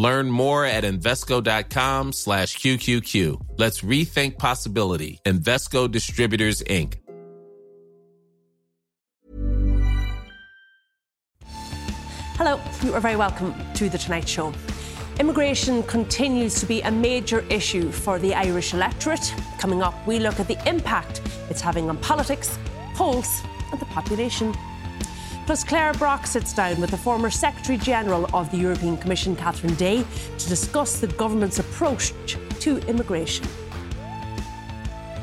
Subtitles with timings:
[0.00, 3.58] Learn more at Invesco.com slash QQQ.
[3.58, 5.20] Let's rethink possibility.
[5.26, 6.94] Invesco Distributors, Inc.
[12.38, 14.54] Hello, you are very welcome to The Tonight Show.
[15.18, 19.34] Immigration continues to be a major issue for the Irish electorate.
[19.58, 21.20] Coming up, we look at the impact
[21.50, 22.58] it's having on politics,
[22.94, 24.54] polls, and the population.
[25.50, 29.74] Plus, Claire Brock sits down with the former Secretary General of the European Commission, Catherine
[29.74, 30.04] Day,
[30.38, 32.12] to discuss the government's approach
[32.60, 33.44] to immigration.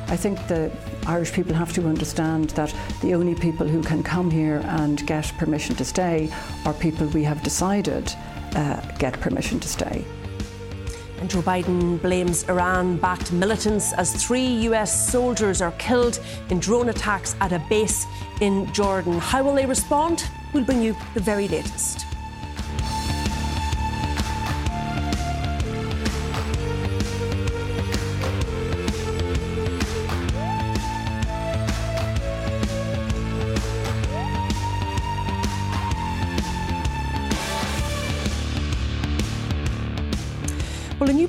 [0.09, 0.69] I think the
[1.07, 5.31] Irish people have to understand that the only people who can come here and get
[5.37, 6.29] permission to stay
[6.65, 8.13] are people we have decided
[8.53, 10.03] uh, get permission to stay.
[11.21, 16.19] And Joe Biden blames Iran backed militants as three US soldiers are killed
[16.49, 18.05] in drone attacks at a base
[18.41, 19.19] in Jordan.
[19.19, 20.27] How will they respond?
[20.53, 22.06] We'll bring you the very latest.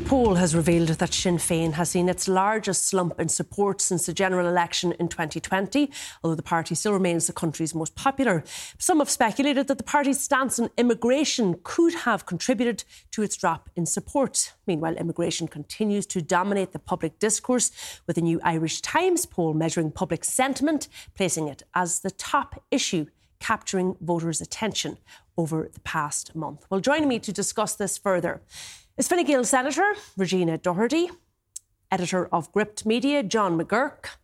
[0.09, 4.15] Poll has revealed that Sinn Féin has seen its largest slump in support since the
[4.15, 5.91] general election in 2020,
[6.25, 8.43] although the party still remains the country's most popular.
[8.79, 13.69] Some have speculated that the party's stance on immigration could have contributed to its drop
[13.77, 14.55] in support.
[14.67, 17.71] Meanwhile, immigration continues to dominate the public discourse,
[18.07, 23.09] with a new Irish Times poll measuring public sentiment, placing it as the top issue
[23.41, 24.97] capturing voters' attention
[25.37, 26.65] over the past month.
[26.71, 28.41] Well, joining me to discuss this further
[28.99, 31.09] is Fine Gael Senator Regina Doherty,
[31.89, 34.17] editor of Gript Media John McGuirk,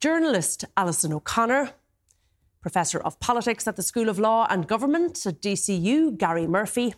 [0.00, 1.72] journalist Alison O'Connor,
[2.60, 6.94] Professor of Politics at the School of Law and Government at DCU Gary Murphy,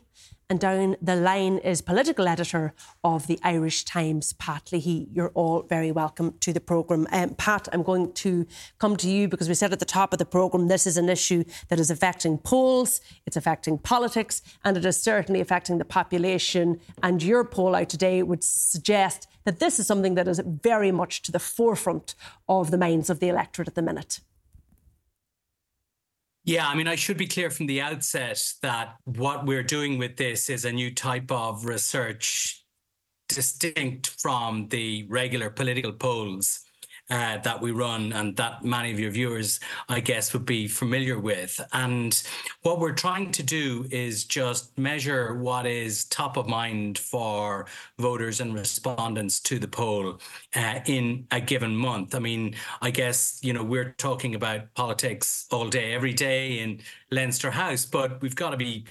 [0.53, 5.09] and down the line is political editor of the Irish Times, Pat Leahy.
[5.11, 7.07] You're all very welcome to the programme.
[7.11, 8.47] Um, Pat, I'm going to
[8.79, 11.09] come to you because we said at the top of the programme this is an
[11.09, 16.79] issue that is affecting polls, it's affecting politics, and it is certainly affecting the population.
[17.03, 21.23] And your poll out today would suggest that this is something that is very much
[21.23, 22.15] to the forefront
[22.47, 24.21] of the minds of the electorate at the minute.
[26.44, 30.16] Yeah, I mean, I should be clear from the outset that what we're doing with
[30.16, 32.64] this is a new type of research
[33.28, 36.60] distinct from the regular political polls
[37.12, 41.19] uh, that we run and that many of your viewers, I guess, would be familiar
[41.19, 41.61] with.
[41.75, 42.21] And
[42.62, 47.67] what we're trying to do is just measure what is top of mind for
[47.99, 50.21] voters and respondents to the poll
[50.56, 52.15] uh, in a given month.
[52.15, 56.81] I mean, I guess, you know, we're talking about politics all day, every day in
[57.11, 58.87] Leinster House, but we've got to be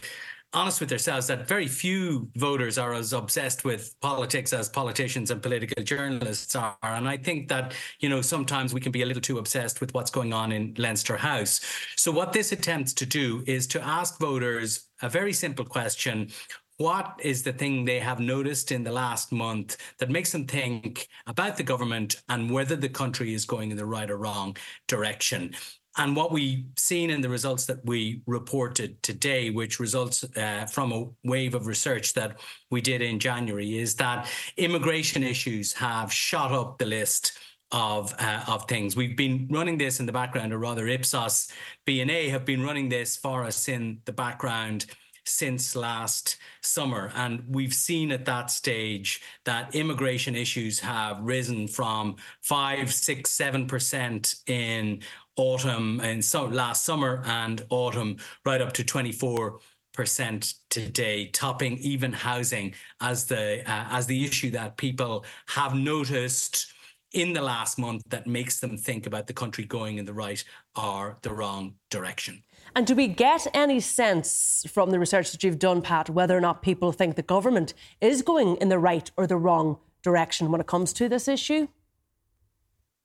[0.53, 5.41] honest with ourselves that very few voters are as obsessed with politics as politicians and
[5.41, 6.78] political journalists are.
[6.84, 9.94] And I think that, you know, sometimes we can be a little too obsessed with
[9.94, 11.62] what's going on in Leinster House.
[11.95, 16.29] So what this attempts to do is to ask voters a very simple question.
[16.78, 21.07] What is the thing they have noticed in the last month that makes them think
[21.28, 24.57] about the government and whether the country is going in the right or wrong
[24.88, 25.56] direction?
[25.97, 30.91] And what we've seen in the results that we reported today, which results uh, from
[30.94, 36.51] a wave of research that we did in January, is that immigration issues have shot
[36.53, 37.34] up the list
[37.74, 38.96] of uh, of things.
[38.96, 41.50] We've been running this in the background, or rather, Ipsos
[41.85, 44.85] B&A have been running this for us in the background
[45.25, 47.12] since last summer.
[47.16, 53.68] And we've seen at that stage that immigration issues have risen from five, six, seven
[53.68, 55.01] percent in
[55.42, 58.16] autumn and so last summer and autumn
[58.46, 59.60] right up to 24
[59.92, 66.72] percent today topping even housing as the uh, as the issue that people have noticed
[67.14, 70.44] in the last month that makes them think about the country going in the right
[70.76, 72.44] or the wrong direction
[72.76, 76.40] and do we get any sense from the research that you've done, Pat, whether or
[76.40, 80.62] not people think the government is going in the right or the wrong direction when
[80.62, 81.68] it comes to this issue?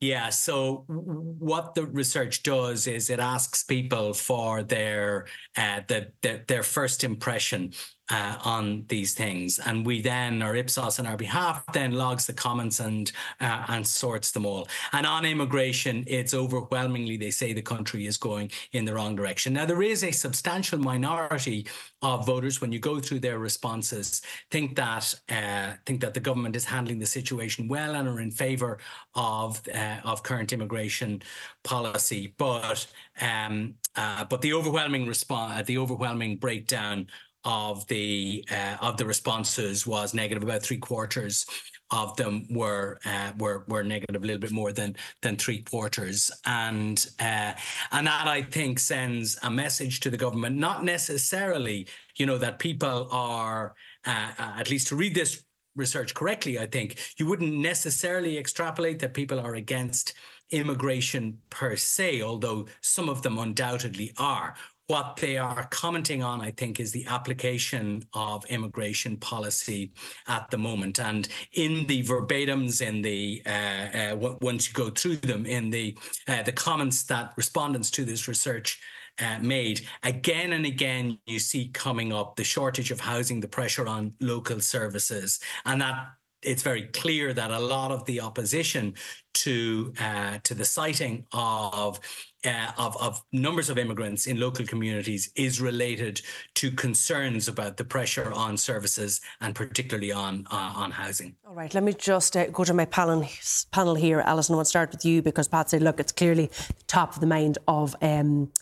[0.00, 0.28] Yeah.
[0.28, 5.26] So what the research does is it asks people for their
[5.56, 7.72] uh, the, the, their first impression
[8.10, 12.32] uh, on these things, and we then, or Ipsos on our behalf, then logs the
[12.32, 14.68] comments and uh, and sorts them all.
[14.92, 19.52] And on immigration, it's overwhelmingly they say the country is going in the wrong direction.
[19.54, 21.66] Now there is a substantial minority
[22.02, 26.54] of voters, when you go through their responses, think that uh, think that the government
[26.54, 28.78] is handling the situation well and are in favour
[29.14, 31.22] of uh, of current immigration
[31.64, 32.34] policy.
[32.38, 32.86] But
[33.20, 37.06] um, uh, but the overwhelming response, the overwhelming breakdown
[37.46, 40.42] of the uh, of the responses was negative.
[40.42, 41.46] About three quarters
[41.92, 46.30] of them were uh, were were negative, a little bit more than than three quarters,
[46.44, 47.52] and uh,
[47.92, 52.58] and that I think sends a message to the government, not necessarily, you know, that
[52.58, 53.74] people are
[54.06, 55.42] uh, uh at least to read this
[55.76, 56.58] research correctly.
[56.58, 60.14] I think you wouldn't necessarily extrapolate that people are against
[60.50, 64.56] immigration per se, although some of them undoubtedly are.
[64.88, 69.92] What they are commenting on, I think, is the application of immigration policy
[70.28, 71.00] at the moment.
[71.00, 75.98] And in the verbatims, in the uh, uh, once you go through them, in the
[76.28, 78.80] uh, the comments that respondents to this research
[79.18, 79.80] uh, made.
[80.02, 84.60] Again and again, you see coming up the shortage of housing, the pressure on local
[84.60, 86.08] services, and that
[86.46, 88.94] it's very clear that a lot of the opposition
[89.34, 92.00] to uh, to the siting of
[92.46, 96.22] uh, of, of numbers of immigrants in local communities is related
[96.54, 101.34] to concerns about the pressure on services and particularly on uh, on housing.
[101.46, 103.26] All right, let me just uh, go to my panel
[103.72, 104.54] panel here, Alison.
[104.54, 106.50] I want to start with you because Pat said, look, it's clearly
[106.86, 107.94] top of the mind of.
[108.00, 108.52] Um,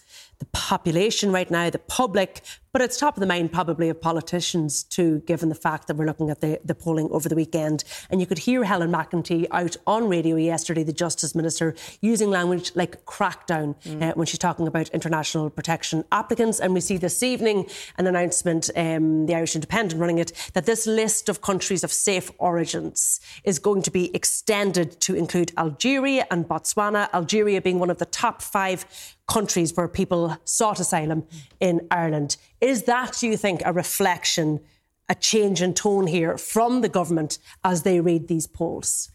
[0.41, 2.41] the population right now, the public,
[2.75, 6.05] but it's top of the mind probably of politicians too, given the fact that we're
[6.05, 7.85] looking at the, the polling over the weekend.
[8.11, 12.73] And you could hear Helen McEntee out on radio yesterday, the Justice Minister, using language
[12.75, 14.03] like crackdown mm.
[14.03, 16.59] uh, when she's talking about international protection applicants.
[16.59, 20.85] And we see this evening an announcement, um, the Irish Independent running it, that this
[20.85, 26.49] list of countries of safe origins is going to be extended to include Algeria and
[26.49, 28.85] Botswana, Algeria being one of the top five
[29.27, 31.27] countries where people sought asylum
[31.61, 32.37] in Ireland.
[32.61, 34.61] Is that, do you think, a reflection,
[35.09, 39.11] a change in tone here from the government as they read these polls?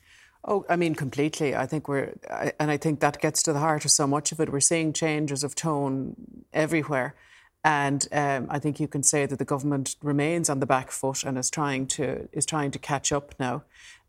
[0.45, 1.55] Oh, I mean, completely.
[1.55, 2.13] I think we're,
[2.59, 4.51] and I think that gets to the heart of so much of it.
[4.51, 6.15] We're seeing changes of tone
[6.53, 7.15] everywhere.
[7.63, 11.23] And um, I think you can say that the government remains on the back foot
[11.23, 13.63] and is trying to is trying to catch up now.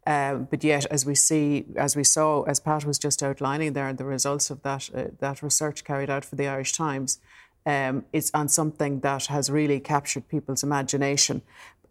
[0.07, 3.93] Um, but yet, as we see, as we saw, as Pat was just outlining there,
[3.93, 7.19] the results of that uh, that research carried out for the Irish Times,
[7.67, 11.43] um, is on something that has really captured people's imagination.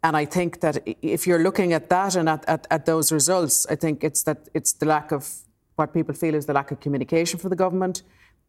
[0.02, 3.66] And I think that if you're looking at that and at, at, at those results,
[3.66, 5.28] I think it's that it's the lack of
[5.76, 8.02] what people feel is the lack of communication for the government.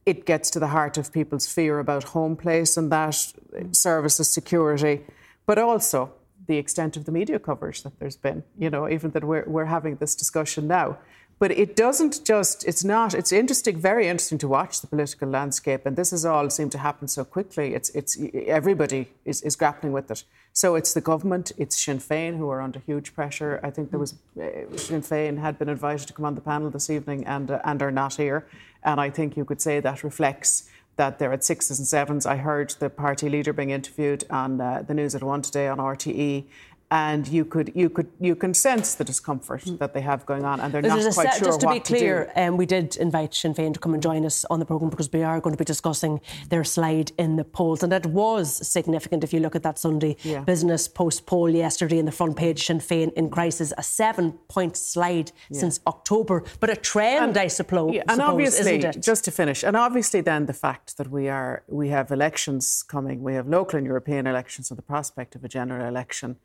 [0.05, 3.33] It gets to the heart of people's fear about home place and that
[3.71, 5.01] services security,
[5.45, 6.13] but also
[6.47, 9.65] the extent of the media coverage that there's been, you know, even that we're, we're
[9.65, 10.97] having this discussion now.
[11.41, 15.87] But it doesn't just, it's not, it's interesting, very interesting to watch the political landscape.
[15.87, 17.73] And this has all seemed to happen so quickly.
[17.73, 18.15] It's, it's,
[18.45, 20.23] everybody is, is grappling with it.
[20.53, 23.59] So it's the government, it's Sinn Féin who are under huge pressure.
[23.63, 26.69] I think there was, uh, Sinn Féin had been invited to come on the panel
[26.69, 28.45] this evening and, uh, and are not here.
[28.83, 32.27] And I think you could say that reflects that they're at sixes and sevens.
[32.27, 35.79] I heard the party leader being interviewed on uh, the news at one today on
[35.79, 36.43] RTE,
[36.91, 39.79] and you could you could you can sense the discomfort mm.
[39.79, 42.31] that they have going on, and they're There's not quite sure Just to be clear,
[42.35, 45.11] um, we did invite Sinn Féin to come and join us on the programme because
[45.11, 46.19] we are going to be discussing
[46.49, 49.23] their slide in the polls, and that was significant.
[49.23, 50.41] If you look at that Sunday yeah.
[50.41, 55.31] Business Post poll yesterday in the front page, Sinn Féin in crisis, a seven-point slide
[55.49, 55.59] yeah.
[55.61, 57.93] since October, but a trend, and, I suppose.
[57.93, 61.63] Yeah, and suppose, obviously, just to finish, and obviously, then the fact that we are
[61.69, 65.47] we have elections coming, we have local and European elections, and the prospect of a
[65.47, 66.35] general election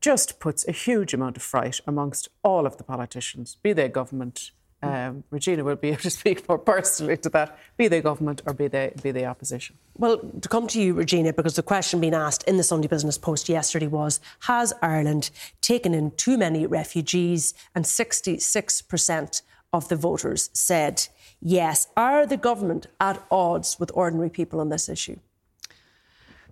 [0.00, 4.50] just puts a huge amount of fright amongst all of the politicians, be they government.
[4.80, 8.54] Um, Regina will be able to speak more personally to that, be they government or
[8.54, 9.76] be they be they opposition.
[9.96, 13.18] Well, to come to you, Regina, because the question being asked in the Sunday Business
[13.18, 17.54] Post yesterday was: Has Ireland taken in too many refugees?
[17.74, 21.08] And sixty-six percent of the voters said
[21.40, 21.88] yes.
[21.96, 25.18] Are the government at odds with ordinary people on this issue?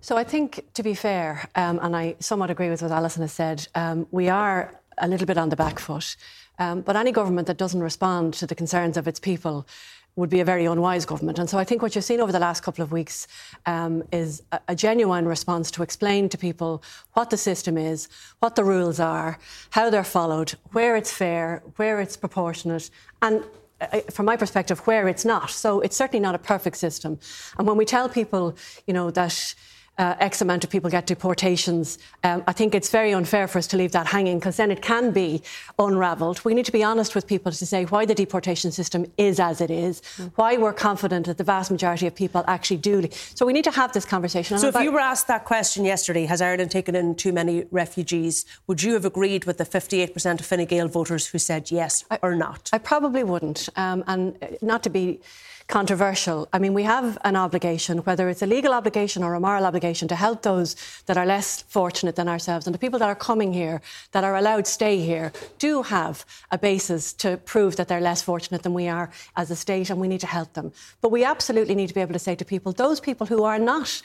[0.01, 3.31] So I think, to be fair, um, and I somewhat agree with what Alison has
[3.31, 6.15] said, um, we are a little bit on the back foot.
[6.59, 9.67] Um, but any government that doesn't respond to the concerns of its people
[10.15, 11.37] would be a very unwise government.
[11.37, 13.27] And so I think what you've seen over the last couple of weeks
[13.67, 16.81] um, is a, a, genuine response to explain to people
[17.13, 19.37] what the system is, what the rules are,
[19.69, 22.89] how they're followed, where it's fair, where it's proportionate,
[23.21, 23.43] and
[23.79, 25.51] uh, from my perspective, where it's not.
[25.51, 27.19] So it's certainly not a perfect system.
[27.59, 29.53] And when we tell people, you know, that
[29.97, 33.67] uh, X amount of people get deportations, um, I think it's very unfair for us
[33.67, 35.41] to leave that hanging because then it can be
[35.79, 36.43] unravelled.
[36.45, 39.61] We need to be honest with people to say why the deportation system is as
[39.61, 40.31] it is, mm.
[40.35, 43.07] why we're confident that the vast majority of people actually do.
[43.35, 44.57] So we need to have this conversation.
[44.57, 48.45] So if you were asked that question yesterday, has Ireland taken in too many refugees,
[48.67, 52.19] would you have agreed with the 58% of Fine Gael voters who said yes I,
[52.21, 52.69] or not?
[52.71, 53.69] I probably wouldn't.
[53.75, 55.19] Um, and not to be
[55.67, 56.47] controversial.
[56.53, 60.07] I mean, we have an obligation, whether it's a legal obligation or a moral obligation,
[60.07, 60.75] to help those
[61.07, 62.67] that are less fortunate than ourselves.
[62.67, 63.81] And the people that are coming here,
[64.13, 68.21] that are allowed to stay here, do have a basis to prove that they're less
[68.21, 70.71] fortunate than we are as a state, and we need to help them.
[71.01, 73.59] But we absolutely need to be able to say to people, those people who are
[73.59, 74.01] not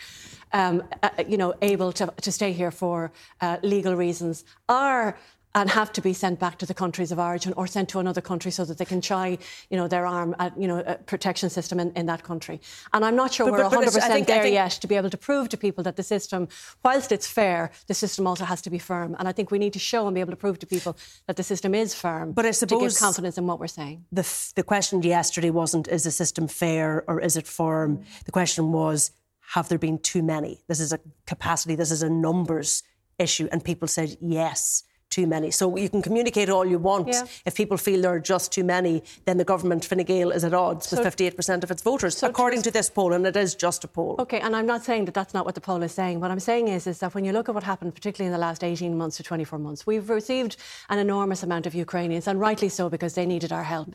[0.52, 5.16] um, uh, you know, able to, to stay here for uh, legal reasons are
[5.54, 8.21] and have to be sent back to the countries of origin or sent to another
[8.21, 9.37] country so that they can try,
[9.71, 12.61] you know, their arm at, you know, a protection system in, in that country.
[12.92, 14.54] And I'm not sure but, we're but, 100% think, there think...
[14.54, 16.49] yet to be able to prove to people that the system,
[16.82, 19.14] whilst it's fair, the system also has to be firm.
[19.18, 21.37] And I think we need to show and be able to prove to people that
[21.37, 24.04] the system is firm but I suppose to give confidence in what we're saying.
[24.11, 28.04] The, the question yesterday wasn't, is the system fair or is it firm?
[28.25, 29.11] The question was,
[29.54, 30.62] have there been too many?
[30.66, 32.82] This is a capacity, this is a numbers
[33.18, 33.49] issue.
[33.52, 35.50] And people said yes too many.
[35.50, 37.09] So you can communicate all you want.
[37.09, 37.25] Yeah.
[37.45, 40.54] If people feel there are just too many, then the government, Fine Gael, is at
[40.54, 43.54] odds so, with 58% of its voters, so according to this poll, and it is
[43.54, 44.16] just a poll.
[44.19, 46.21] Okay, and I'm not saying that that's not what the poll is saying.
[46.21, 48.38] What I'm saying is, is that when you look at what happened, particularly in the
[48.38, 50.57] last 18 months to 24 months, we've received
[50.88, 53.95] an enormous amount of Ukrainians, and rightly so because they needed our help.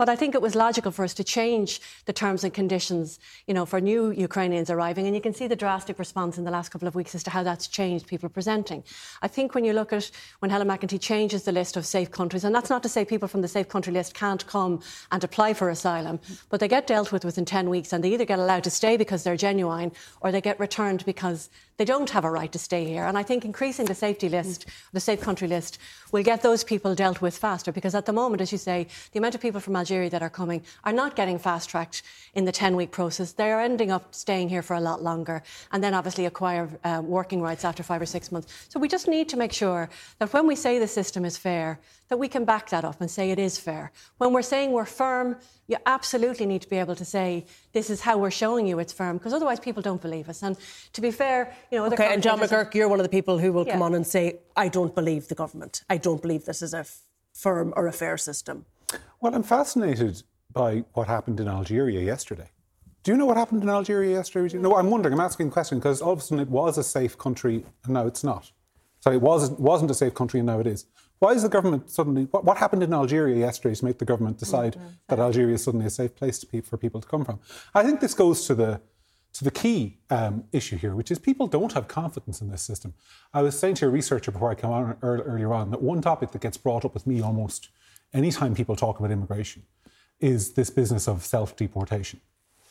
[0.00, 3.52] But I think it was logical for us to change the terms and conditions, you
[3.52, 5.04] know, for new Ukrainians arriving.
[5.04, 7.30] And you can see the drastic response in the last couple of weeks as to
[7.30, 8.82] how that's changed people presenting.
[9.20, 12.44] I think when you look at when Helen McEntee changes the list of safe countries,
[12.44, 14.80] and that's not to say people from the safe country list can't come
[15.12, 18.24] and apply for asylum, but they get dealt with within 10 weeks and they either
[18.24, 19.92] get allowed to stay because they're genuine
[20.22, 23.04] or they get returned because they don't have a right to stay here.
[23.04, 25.78] And I think increasing the safety list, the safe country list,
[26.12, 29.18] will get those people dealt with faster because at the moment, as you say, the
[29.18, 32.02] amount of people from Algeria that are coming are not getting fast tracked
[32.34, 33.32] in the 10 week process.
[33.32, 35.42] They are ending up staying here for a lot longer
[35.72, 38.66] and then obviously acquire uh, working rights after five or six months.
[38.68, 41.80] So we just need to make sure that when we say the system is fair,
[42.08, 43.92] that we can back that up and say it is fair.
[44.18, 45.36] When we're saying we're firm,
[45.68, 48.92] you absolutely need to be able to say this is how we're showing you it's
[48.92, 50.42] firm, because otherwise people don't believe us.
[50.42, 50.56] And
[50.92, 52.12] to be fair, you know, okay.
[52.12, 53.74] And John McGuirk, you're one of the people who will yeah.
[53.74, 55.84] come on and say, "I don't believe the government.
[55.88, 56.84] I don't believe this is a
[57.32, 58.66] firm or a fair system."
[59.20, 62.50] Well, I'm fascinated by what happened in Algeria yesterday.
[63.02, 64.58] Do you know what happened in Algeria yesterday?
[64.58, 65.14] No, I'm wondering.
[65.14, 67.94] I'm asking a question because all of a sudden it was a safe country and
[67.94, 68.50] now it's not.
[69.00, 70.86] So it was wasn't a safe country and now it is.
[71.18, 72.24] Why is the government suddenly?
[72.30, 74.88] What, what happened in Algeria yesterday to make the government decide mm-hmm.
[75.08, 77.40] that Algeria is suddenly a safe place to pe- for people to come from?
[77.74, 78.80] I think this goes to the
[79.32, 82.94] to the key um, issue here, which is people don't have confidence in this system.
[83.32, 86.32] I was saying to a researcher before I came on earlier on that one topic
[86.32, 87.68] that gets brought up with me almost
[88.12, 89.62] anytime people talk about immigration
[90.20, 92.20] is this business of self deportation.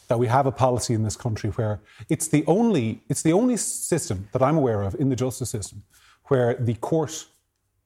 [0.08, 1.80] That we have a policy in this country where
[2.10, 5.84] it's the only it's the only system that I'm aware of in the justice system
[6.26, 7.26] where the court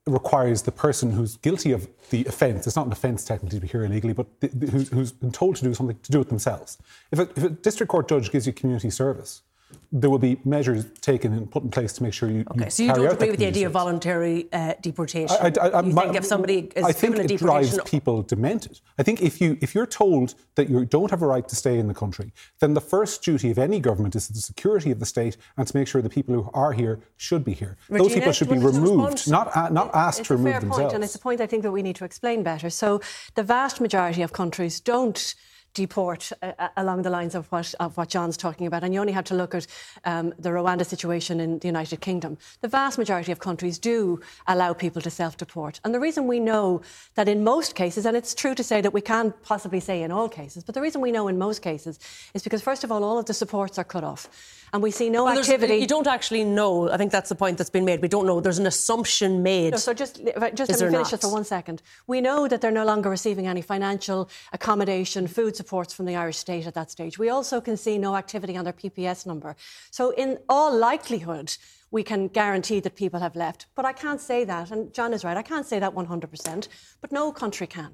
[0.06, 3.68] requires the person who's guilty of the offence, it's not an offence technically to be
[3.68, 6.28] here illegally, but the, the, who's, who's been told to do something to do it
[6.28, 6.78] themselves.
[7.12, 9.44] If a, if a district court judge gives you community service,
[9.92, 12.44] there will be measures taken and put in place to make sure you.
[12.52, 15.36] Okay, you so you don't agree with the idea of voluntary uh, deportation.
[15.40, 18.80] I, I, I, you my, think if somebody is I think it drives people demented.
[18.98, 21.78] I think if you if you're told that you don't have a right to stay
[21.80, 25.06] in the country, then the first duty of any government is the security of the
[25.06, 27.78] state and to make sure the people who are here should be here.
[27.90, 30.84] Regina, Those people should be removed, not uh, not asked it's to remove themselves.
[30.84, 32.70] Point, and it's a point I think that we need to explain better.
[32.70, 33.02] So
[33.36, 35.36] the vast majority of countries don't
[35.74, 38.84] deport uh, uh, along the lines of what, of what John's talking about.
[38.84, 39.68] And you only have to look at
[40.06, 42.38] um, the Rwanda situation in the United Kingdom.
[42.62, 45.80] The vast majority of countries do allow people to self deport.
[45.84, 46.82] And the reason we know
[47.16, 50.12] that in most cases, and it's true to say that we can't possibly say in
[50.12, 52.00] all cases, but the reason we know in most cases
[52.34, 54.30] is because, first of all, all of the supports are cut off
[54.74, 55.76] and we see no well, activity.
[55.76, 56.90] You don't actually know.
[56.90, 58.02] I think that's the point that's been made.
[58.02, 58.42] We don't know.
[58.42, 59.72] There's an assumption made.
[59.72, 61.84] No, so just, just let me finish just for one second.
[62.08, 66.40] We know that they're no longer receiving any financial accommodation, food supports from the Irish
[66.48, 67.18] state at that stage.
[67.18, 69.56] We also can see no activity on their PPS number.
[69.92, 71.50] So, in all likelihood,
[71.90, 73.68] we can guarantee that people have left.
[73.76, 76.68] But I can't say that, and John is right, I can't say that 100%,
[77.02, 77.92] but no country can.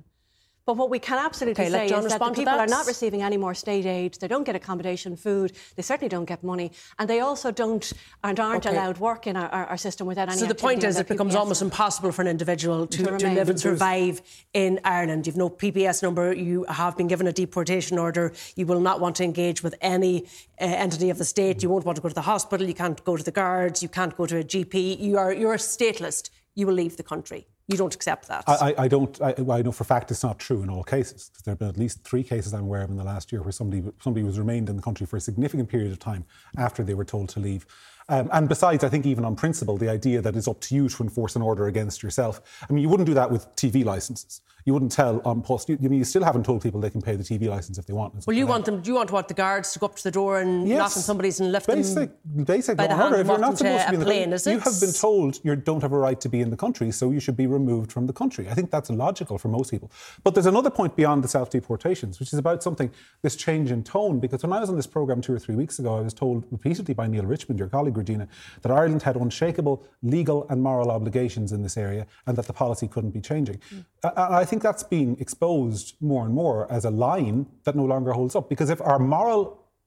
[0.69, 2.59] But what we can absolutely Okay, say is that the people that.
[2.59, 4.13] are not receiving any more state aid.
[4.21, 5.53] They don't get accommodation, food.
[5.75, 7.91] They certainly don't get money, and they also don't
[8.23, 8.75] and aren't Okay.
[8.75, 10.37] allowed work in our, our, our system without any.
[10.37, 13.29] So the point is, it becomes PPS almost impossible for an individual to, To to,
[13.31, 14.21] live and survive
[14.53, 15.25] in Ireland.
[15.25, 16.35] You've no PPS number.
[16.35, 18.31] You have been given a deportation order.
[18.55, 20.25] You will not want to engage with any
[20.61, 21.63] uh, entity of the state.
[21.63, 22.67] You won't want to go to the hospital.
[22.67, 23.81] You can't go to the guards.
[23.81, 24.99] You can't go to a GP.
[24.99, 26.29] You are you're stateless.
[26.53, 27.47] You will leave the country.
[27.69, 28.43] You don't accept that.
[28.47, 29.21] I, I- don't.
[29.21, 31.29] I, I know for fact it's not true in all cases.
[31.45, 33.51] there have been at least three cases I'm aware of in the last year where
[33.51, 36.25] somebody somebody was remained in the country for a significant period of time
[36.57, 37.67] after they were told to leave.
[38.09, 40.89] Um, and besides, I think even on principle, the idea that it's up to you
[40.89, 42.41] to enforce an order against yourself.
[42.67, 44.41] I mean, you wouldn't do that with TV licenses.
[44.69, 45.67] You wouldn't tell on post.
[45.67, 47.87] You, I mean, you still haven't told people they can pay the TV license if
[47.87, 48.13] they want.
[48.27, 48.81] well, you want them.
[48.81, 50.77] Do you want what the guards to go up to the door and Yes.
[50.77, 52.43] knock on somebody's and lift basic, them?
[52.43, 53.21] basic by the hand order.
[53.21, 55.55] If you're not supposed to be in the plane, country, you have been told you
[55.55, 58.05] don't have a right to be in the country, so you should be removed from
[58.05, 58.47] the country.
[58.47, 59.89] I think that's logical for most people.
[60.23, 62.91] But there's another point beyond the self deportations, which is about something
[63.23, 64.19] this change in tone.
[64.19, 66.45] Because when I was on this program two or three weeks ago, I was told
[66.51, 68.27] repeatedly by Neale Richmond, your colleague Regina,
[68.61, 72.87] that Ireland had unshakable legal and moral obligations in this area, and that the policy
[72.87, 73.59] couldn't be changing.
[73.73, 73.85] Mm.
[74.03, 78.11] And I think that's being exposed more and more as a line that no longer
[78.13, 78.49] holds up.
[78.49, 79.41] Because if our moral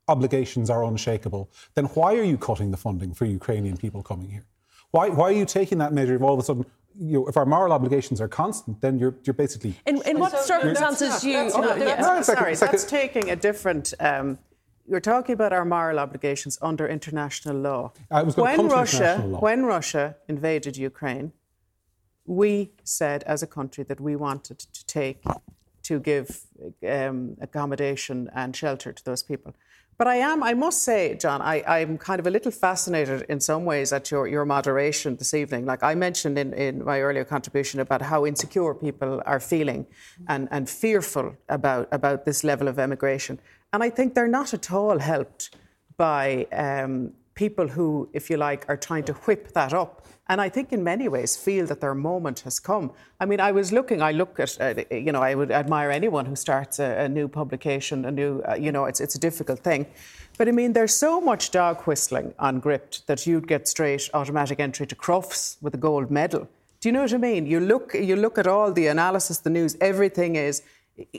[0.09, 4.45] obligations are unshakable, then why are you cutting the funding for Ukrainian people coming here?
[4.91, 6.67] Why, why are you taking that measure if all of a sudden,
[6.99, 9.75] you know, if our moral obligations are constant, then you're, you're basically.
[9.87, 11.35] In, in what circumstances you?
[11.35, 11.85] That's no, not- yeah.
[11.85, 13.95] that's- Hang on a sorry, that's taking a different.
[14.01, 14.39] Um,
[14.87, 17.93] you're talking about our moral obligations under international law.
[18.11, 19.41] I was gonna when come to Russia, international law.
[19.41, 21.33] when Russia invaded Ukraine,
[22.27, 25.23] we said as a country that we wanted to take
[25.83, 26.47] to give
[26.89, 29.55] um, accommodation and shelter to those people.
[29.99, 33.41] But I am, I must say, John, I, I'm kind of a little fascinated in
[33.41, 35.67] some ways at your, your moderation this evening.
[35.67, 39.87] Like I mentioned in, in my earlier contribution about how insecure people are feeling
[40.29, 43.39] and, and fearful about, about this level of emigration.
[43.73, 45.55] And I think they're not at all helped
[45.97, 50.07] by um, people who, if you like, are trying to whip that up.
[50.29, 52.93] And I think in many ways feel that their moment has come.
[53.21, 56.27] I mean, I was looking, I look at, uh, you know, I would admire anyone
[56.27, 59.61] who starts a, a new publication, a new, uh, you know, it's, it's a difficult
[59.61, 59.87] thing.
[60.39, 64.61] But I mean, there's so much dog whistling on Gript that you'd get straight automatic
[64.61, 66.49] entry to Crufts with a gold medal.
[66.81, 67.47] Do you know what I mean?
[67.47, 70.63] You look, you look at all the analysis, the news, everything is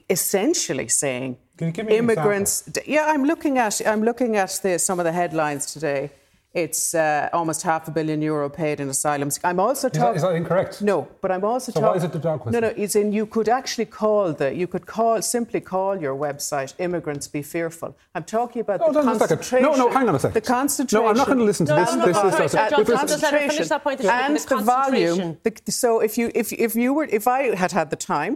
[0.09, 2.69] essentially saying Can you give me an immigrants.
[2.85, 6.12] Yeah, I'm looking at I'm looking at the, some of the headlines today.
[6.53, 9.29] It's uh, almost half a billion euro paid in asylum.
[9.43, 10.17] I'm also talking.
[10.17, 10.83] is that incorrect?
[10.83, 11.88] No, but I'm also So talking.
[11.89, 12.62] why is it the dog No, whistle?
[12.62, 12.67] no.
[12.83, 13.12] It's in.
[13.12, 14.53] You could actually call the.
[14.53, 19.01] You could call simply call your website "Immigrants Be Fearful." I'm talking about No, the
[19.01, 19.63] no, no, a concentration.
[19.63, 20.36] No, no, hang on a second.
[20.36, 21.03] The concentration.
[21.03, 21.95] No, I'm not going to listen to No, this.
[21.95, 23.67] no, this, no, this, sorry, this, sorry, this- John, this- John, just let her finish
[23.69, 24.01] that point.
[24.01, 25.17] and The the volume.
[25.17, 25.38] concentration.
[25.65, 28.33] The, so if you if if you were if I had had the time,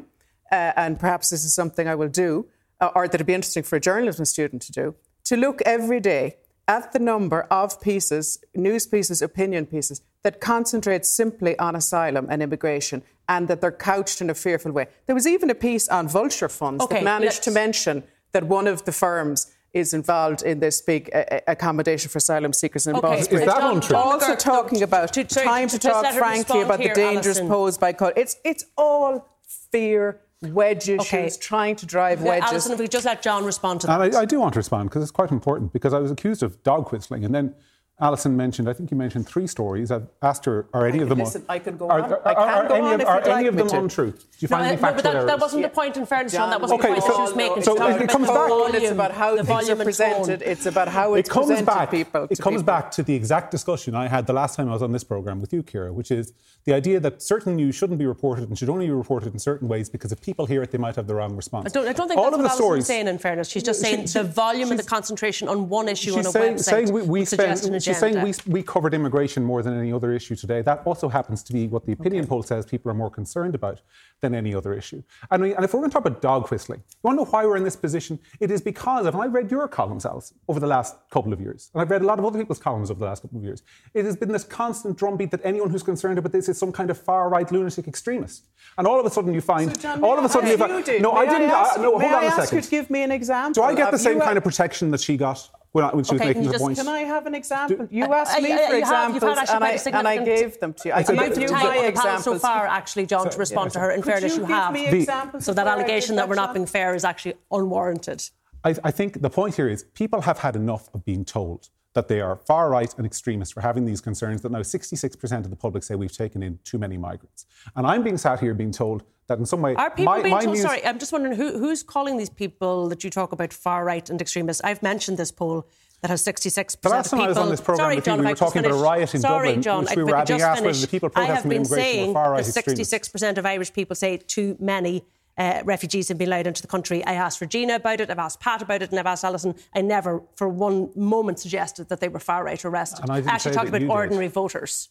[0.51, 2.47] uh, and perhaps this is something I will do,
[2.81, 6.37] uh, or that'd be interesting for a journalism student to do, to look every day
[6.67, 12.41] at the number of pieces, news pieces, opinion pieces that concentrate simply on asylum and
[12.43, 14.87] immigration, and that they're couched in a fearful way.
[15.05, 18.43] There was even a piece on vulture funds Okay, that managed to let's- mention that
[18.45, 19.51] one of the firms.
[19.73, 23.37] Is involved in this big uh, uh, accommodation for asylum seekers in Okay, Boston.
[23.39, 23.95] Is that John- untrue?
[23.97, 27.47] Also talking about to- sorry, time to just talk frankly about here, the dangers Alison.
[27.49, 28.13] posed by code.
[28.15, 29.27] It's it's all
[29.71, 31.29] fear, wedge issues, Okay.
[31.39, 32.51] trying to drive Yeah, wedges.
[32.51, 34.01] Alison, if we just let John respond to that.
[34.01, 36.43] And I, I do want to respond because it's quite important because I was accused
[36.43, 37.55] of dog whistling and then
[37.99, 39.89] Alison mentioned, I think you mentioned three stories.
[39.89, 42.13] I've asked her, are any of them listen, I could go are, on.
[42.13, 43.67] Are, I can are go any on of, if are you'd any like of them
[43.69, 43.79] to.
[43.79, 44.11] untrue?
[44.11, 46.33] Do you find uh, any no, factual but that, that wasn't the point, in fairness,
[46.33, 46.51] John.
[46.51, 47.63] That wasn't Okay, the point so- that she was making.
[47.63, 49.69] so She was it- talking comes about back- the It's about how the things volume
[49.69, 50.41] are and presented.
[50.43, 51.89] It's about how it's it comes presented back.
[51.89, 52.27] to people.
[52.29, 52.63] it comes people.
[52.63, 55.41] back to the exact discussion I had the last time I was on this program
[55.41, 56.33] with you, Ciara, which is
[56.65, 59.67] the idea that certain news shouldn't be reported and should only be reported in certain
[59.67, 61.65] ways because if people hear it, they might have the wrong response.
[61.65, 62.79] I don't, I don't think All that's of what the Alison stories.
[62.81, 63.49] was saying, in fairness.
[63.49, 66.59] She's just saying the volume and the concentration on one issue on a saying, website
[66.63, 69.77] saying we, we would suggest spend, an she's saying we, we covered immigration more than
[69.79, 70.61] any other issue today.
[70.61, 73.81] That also happens to be what the opinion poll says people are more concerned about
[74.21, 75.01] than any other issue.
[75.31, 77.29] And, we, and if we're going to talk about dog whistling, you want to know
[77.31, 78.19] why we're in this position?
[78.39, 81.39] It is because of, and I've read your columns, Alice, over the last couple of
[81.41, 83.43] years, and I've read a lot of other people's columns over the last couple of
[83.43, 83.63] years.
[83.93, 86.89] It has been this constant drumbeat that anyone who's concerned about this is some kind
[86.89, 88.47] of far right lunatic extremist.
[88.77, 90.57] And all of a sudden you find, So, John, all of a sudden I you
[90.57, 90.99] find, do?
[90.99, 92.55] no, May I didn't, ask- uh, I, no, may hold on I a ask second.
[92.57, 93.61] you to give me an example.
[93.63, 96.03] Do I get the same you- kind of protection that she got when, I- when
[96.03, 96.77] she was Okay, making can the just- point?
[96.79, 97.83] Can I have an example?
[97.83, 99.45] Uh, you uh, asked me I- for you have- examples, and, I,
[99.77, 100.93] quite and I gave them to you.
[100.95, 103.05] I It's a gave bit- You've you time my on the panel so far, actually,
[103.05, 103.91] John, to respond to her.
[103.91, 104.73] In Could fairness, you you have.
[104.73, 108.27] me The- So that allegation that we're not being fair is actually unwarranted.
[108.63, 112.07] I, I think the point here is people have had enough of being told that
[112.07, 115.55] they are far right and extremist for having these concerns that now 66% of the
[115.55, 117.45] public say we've taken in too many migrants.
[117.75, 119.75] And I'm being sat here being told that in some way.
[119.75, 120.55] Are people my, being my told?
[120.55, 120.63] News...
[120.63, 124.09] Sorry, I'm just wondering who, who's calling these people that you talk about far right
[124.09, 124.63] and extremists.
[124.63, 125.67] I've mentioned this poll
[126.01, 128.35] that has 66% the last time I was on this programme Sorry, John, we were
[128.35, 130.77] talking about a riot in Sorry, Dublin, John, which we I, were being asked whether
[130.77, 135.03] the people protesting immigration were far right 66% of Irish people say too many
[135.37, 137.05] uh, refugees have been allowed into the country.
[137.05, 139.55] I asked Regina about it, I've asked Pat about it, and I've asked Alison.
[139.75, 143.03] I never, for one moment, suggested that they were far right arrested.
[143.03, 144.33] And I, I actually talked about ordinary did.
[144.33, 144.89] voters.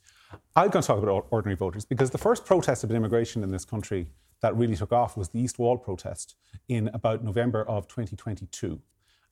[0.54, 3.64] I'm going to talk about ordinary voters because the first protest about immigration in this
[3.64, 4.08] country
[4.46, 6.36] that really took off was the East Wall protest
[6.68, 8.80] in about November of 2022.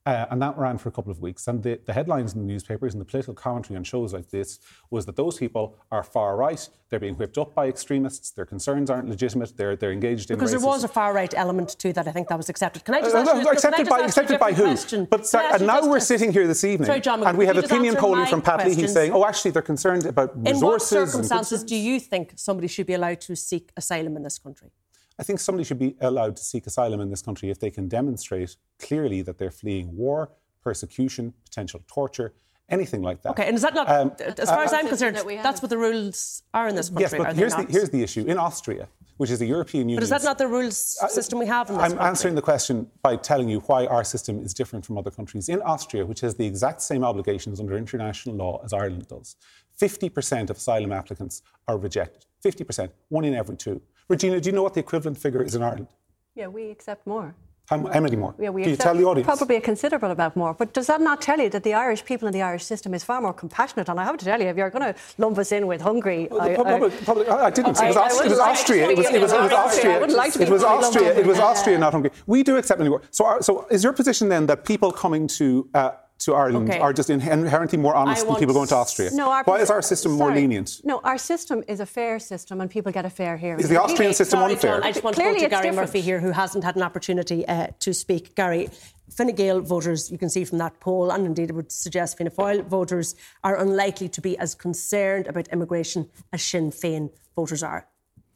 [0.07, 1.49] Uh, and that ran for a couple of weeks.
[1.49, 4.59] And the, the, headlines in the newspapers and the political commentary on shows like this
[4.91, 6.69] was that those people are far right.
[6.91, 8.31] They're being whipped up by extremists.
[8.31, 9.57] Their concerns aren't legitimate.
[9.57, 10.59] They're, they're engaged in because racist...
[10.59, 12.07] there was a far right element to that.
[12.07, 12.85] I think that was accepted.
[12.85, 14.65] Can I just uh, you, accepted by accepted by who?
[14.65, 15.07] Question?
[15.07, 17.97] But sorry, and now we're sitting here this evening, sorry, John, and we have opinion
[17.97, 21.77] polling from Pat Leahy saying, "Oh, actually, they're concerned about resources." In what circumstances do
[21.77, 24.71] you think somebody should be allowed to seek asylum in this country?
[25.19, 27.89] I think somebody should be allowed to seek asylum in this country if they can
[27.89, 30.31] demonstrate clearly that they're fleeing war,
[30.63, 32.35] persecution, potential torture,
[32.69, 33.31] anything like that.
[33.31, 35.71] Okay, and is that not, um, as far uh, as I'm concerned, that that's what
[35.71, 37.03] the rules are in this country?
[37.03, 38.25] Yes, but here's the, here's the issue.
[38.25, 39.99] In Austria, which is a European Union.
[39.99, 42.07] But is that not the rules uh, system we have in this I'm country?
[42.09, 45.49] answering the question by telling you why our system is different from other countries.
[45.49, 49.37] In Austria, which has the exact same obligations under international law as Ireland does,
[49.81, 52.25] 50% of asylum applicants are rejected.
[52.45, 53.81] 50%, one in every two.
[54.09, 55.89] Regina, do you know what the equivalent figure is in Ireland?
[56.35, 57.35] Yeah, we accept more.
[57.67, 58.35] How, how many more?
[58.39, 59.27] Yeah, we Can you tell the audience?
[59.27, 60.53] Probably a considerable amount more.
[60.53, 63.03] But does that not tell you that the Irish people in the Irish system is
[63.03, 63.89] far more compassionate?
[63.89, 66.29] And I have to tell you, if you're going to lump us in with Hungary,
[66.31, 67.81] well, I, probably, I, I, didn't.
[67.81, 68.27] I, it was, Austria.
[68.27, 68.91] It was Austria.
[68.91, 70.03] It was, it was, it was Austria.
[70.03, 71.19] It was Austria.
[71.19, 72.11] It was Austria, not Hungary.
[72.27, 73.01] We do accept anymore.
[73.11, 76.79] So, so is your position then that people coming to uh, to Ireland okay.
[76.79, 79.11] are just inherently more honest than people going to Austria.
[79.13, 80.81] No, our, Why is our system sorry, more lenient?
[80.85, 83.61] No, our system is a fair system and people get a fair hearing.
[83.61, 84.77] Is the Austrian system sorry, unfair?
[84.77, 85.89] John, I just want Clearly to go to Gary different.
[85.89, 88.35] Murphy here, who hasn't had an opportunity uh, to speak.
[88.35, 88.71] Gary,
[89.11, 92.31] Fine Gael voters, you can see from that poll, and indeed it would suggest Fianna
[92.31, 97.87] Fáil voters are unlikely to be as concerned about immigration as Sinn Féin voters are.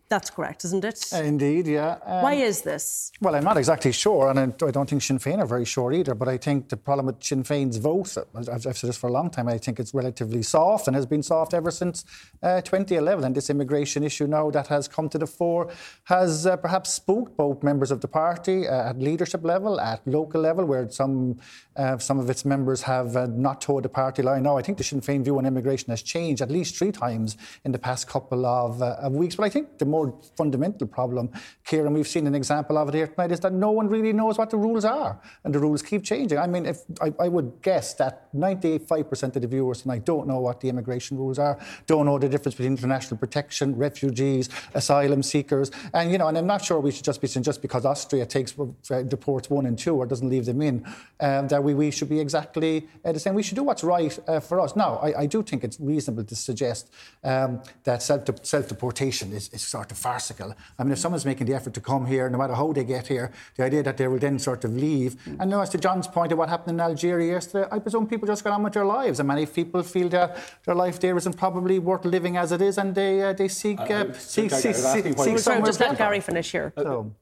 [0.08, 1.04] That's correct, isn't it?
[1.12, 1.98] Uh, indeed, yeah.
[2.04, 3.12] Um, Why is this?
[3.20, 6.14] Well, I'm not exactly sure, and I don't think Sinn Féin are very sure either.
[6.14, 9.12] But I think the problem with Sinn Féin's vote, I've, I've said this for a
[9.12, 12.06] long time, I think it's relatively soft and has been soft ever since
[12.42, 13.22] uh, 2011.
[13.22, 15.70] And this immigration issue now that has come to the fore
[16.04, 20.40] has uh, perhaps spooked both members of the party uh, at leadership level, at local
[20.40, 21.38] level, where some
[21.78, 24.42] uh, some of its members have uh, not toed the party line.
[24.42, 27.36] Now, I think the Sinn Féin view on immigration has changed at least three times
[27.64, 29.36] in the past couple of, of weeks.
[29.36, 31.30] But I think the more more fundamental problem,
[31.64, 34.38] Kieran, we've seen an example of it here tonight, is that no one really knows
[34.38, 36.38] what the rules are, and the rules keep changing.
[36.38, 40.40] I mean, if I, I would guess that 95% of the viewers tonight don't know
[40.40, 45.70] what the immigration rules are, don't know the difference between international protection, refugees, asylum seekers,
[45.92, 48.26] and you know, and I'm not sure we should just be saying just because Austria
[48.26, 50.84] takes uh, deports one and two or doesn't leave them in,
[51.20, 53.34] um, that we, we should be exactly uh, the same.
[53.34, 54.74] We should do what's right uh, for us.
[54.74, 56.90] Now, I, I, do think it's reasonable to suggest
[57.24, 60.54] um, that self deportation is, is sort of farcical.
[60.78, 63.06] I mean, if someone's making the effort to come here, no matter how they get
[63.08, 65.12] here, the idea that they will then sort of leave.
[65.14, 65.40] Mm.
[65.40, 68.26] And now, as to John's point of what happened in Algeria yesterday, I presume people
[68.26, 71.36] just got on with their lives, and many people feel that their life there isn't
[71.36, 75.18] probably worth living as it is, and they uh, they seek uh, seek, seek, seek,
[75.18, 76.72] seek somewhere Just let Gary finish here.
[76.76, 77.12] Uh, so.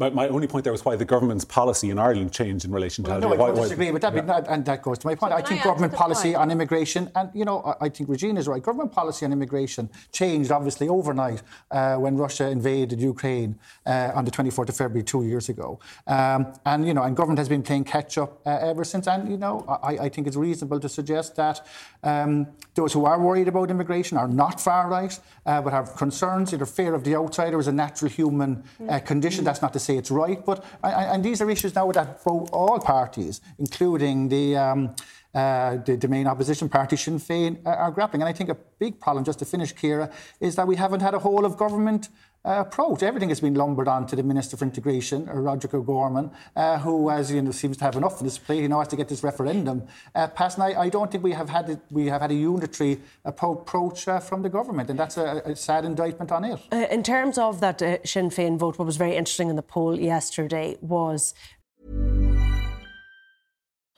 [0.00, 3.02] My, my, only point there was why the government's policy in Ireland changed in relation
[3.04, 4.44] to well, No, I don't disagree with that, yeah.
[4.48, 5.32] and that goes to my point.
[5.32, 6.36] So I think I government policy point?
[6.36, 8.62] on immigration, and you know, I, I think Regina is right.
[8.62, 14.30] Government policy on immigration changed obviously overnight uh, when Russia invaded Ukraine uh, on the
[14.30, 17.82] 24th of February two years ago, um, and you know, and government has been playing
[17.82, 19.08] catch up uh, ever since.
[19.08, 21.66] And you know, I, I, think it's reasonable to suggest that
[22.04, 26.54] um, those who are worried about immigration are not far right, uh, but have concerns.
[26.54, 29.42] Either fear of the outsider is a natural human uh, condition.
[29.42, 32.78] That's not to say it's right, but and these are issues now that for all
[32.78, 34.44] parties, including the.
[34.56, 34.94] Um,
[35.34, 38.22] uh, the, the, main opposition party, Sinn Féin, uh, are grappling.
[38.22, 41.12] And I think a big problem, just to finish, Ciara, is that we haven't had
[41.12, 42.08] a whole of government
[42.44, 43.02] uh, approach.
[43.02, 47.10] Everything has been lumbered on to the Minister for Integration, uh, Roderick O'Gorman, uh, who,
[47.10, 48.62] as you know, seems to have enough on his plate.
[48.62, 50.58] He now has to get this referendum uh, passed.
[50.58, 54.08] And I, I, don't think we have had it, we have had a unitary approach
[54.08, 56.60] uh, from the government, and that's a, a sad indictment on it.
[56.72, 59.98] Uh, in terms of that Sinn Féin vote, what was very interesting in the poll
[59.98, 61.34] yesterday was.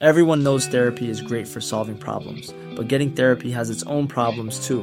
[0.00, 4.66] Everyone knows therapy is great for solving problems, but getting therapy has its own problems
[4.66, 4.82] too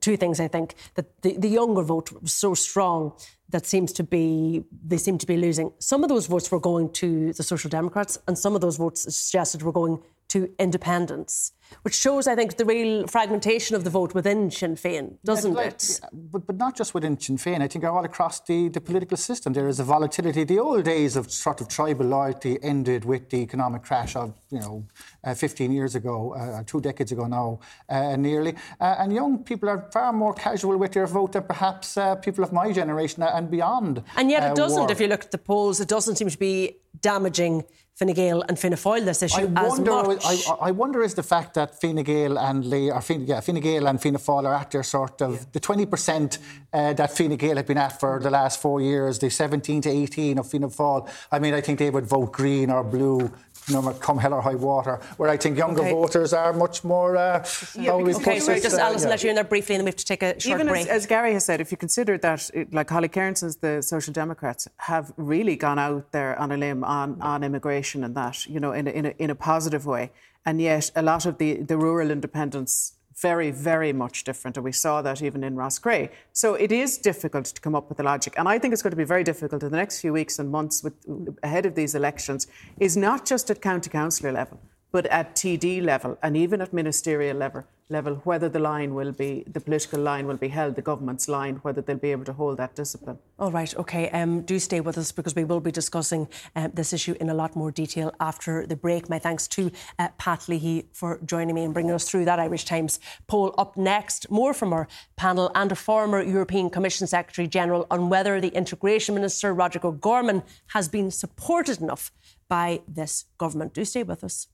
[0.00, 3.12] Two things I think that the, the younger vote was so strong
[3.50, 5.72] that seems to be they seem to be losing.
[5.78, 9.02] Some of those votes were going to the Social Democrats, and some of those votes
[9.14, 14.14] suggested were going to independents, which shows, I think, the real fragmentation of the vote
[14.14, 16.00] within Sinn Féin, doesn't yeah, it?
[16.12, 17.62] But, but not just within Sinn Féin.
[17.62, 20.44] I think all across the, the political system there is a volatility.
[20.44, 24.60] The old days of sort of tribal loyalty ended with the economic crash of, you
[24.60, 24.84] know,
[25.24, 28.54] uh, 15 years ago, uh, two decades ago now, uh, nearly.
[28.80, 32.44] Uh, and young people are far more casual with their vote than perhaps uh, people
[32.44, 34.02] of my generation and beyond.
[34.16, 34.92] And yet it uh, doesn't, were.
[34.92, 37.64] if you look at the polls, it doesn't seem to be damaging
[37.98, 40.24] Fine Gael and Fianna Fáil this issue I as wonder, much.
[40.24, 43.58] I, I wonder is the fact that Fine Gael and Lee, or Fine, yeah, Fine
[43.58, 45.40] Gael and Fianna Fáil are at their sort of yeah.
[45.50, 46.38] the 20%
[46.72, 49.90] uh, that Fine Gael have been at for the last four years, the 17 to
[49.90, 51.10] 18 of Fianna Fáil.
[51.32, 53.32] I mean, I think they would vote green or blue
[53.70, 55.00] no matter come hell or high water.
[55.16, 55.92] Where I think younger Okay.
[55.92, 57.16] voters are much more.
[57.16, 59.10] Uh, Yeah, because okay, so just uh, Alison yeah.
[59.10, 60.82] let you in there briefly and then we have to take a short Even break.
[60.82, 64.12] as, as Gary has said, if you consider that, it, like Holly Cairns's, the Social
[64.12, 68.60] Democrats have really gone out there on a limb on, on immigration and that, you
[68.60, 70.10] know, in a, in, a, in a positive way.
[70.46, 74.56] And yet, a lot of the, the rural independents very, very much different.
[74.56, 76.10] And we saw that even in Roscrea.
[76.32, 78.34] So it is difficult to come up with the logic.
[78.36, 80.50] And I think it's going to be very difficult in the next few weeks and
[80.50, 80.94] months with,
[81.42, 82.46] ahead of these elections,
[82.78, 87.36] is not just at county councillor level, but at TD level and even at ministerial
[87.36, 91.28] level, level whether the line will be, the political line will be held, the government's
[91.28, 93.18] line, whether they'll be able to hold that discipline.
[93.38, 94.10] All right, okay.
[94.10, 97.34] Um, do stay with us because we will be discussing uh, this issue in a
[97.34, 99.08] lot more detail after the break.
[99.08, 102.64] My thanks to uh, Pat Leahy for joining me and bringing us through that Irish
[102.64, 103.54] Times poll.
[103.56, 108.40] Up next, more from our panel and a former European Commission Secretary General on whether
[108.40, 112.12] the Integration Minister, Roger O'Gorman, has been supported enough
[112.48, 113.74] by this government.
[113.74, 114.48] Do stay with us.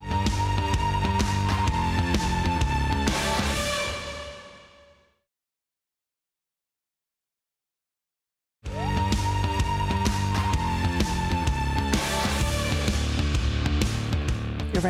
[0.00, 0.47] You're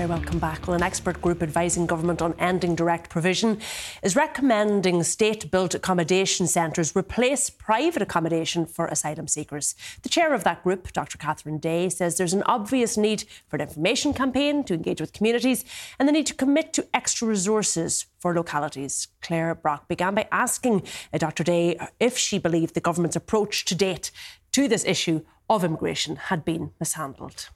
[0.09, 0.66] welcome back.
[0.66, 3.61] Well, an expert group advising government on ending direct provision
[4.03, 9.75] is recommending state built accommodation centres replace private accommodation for asylum seekers.
[10.03, 11.18] The chair of that group, Dr.
[11.18, 15.66] Catherine Day, says there's an obvious need for an information campaign to engage with communities
[15.99, 19.09] and the need to commit to extra resources for localities.
[19.21, 21.44] Claire Brock began by asking uh, Dr.
[21.44, 24.11] Day if she believed the government's approach to date
[24.53, 27.51] to this issue of immigration had been mishandled.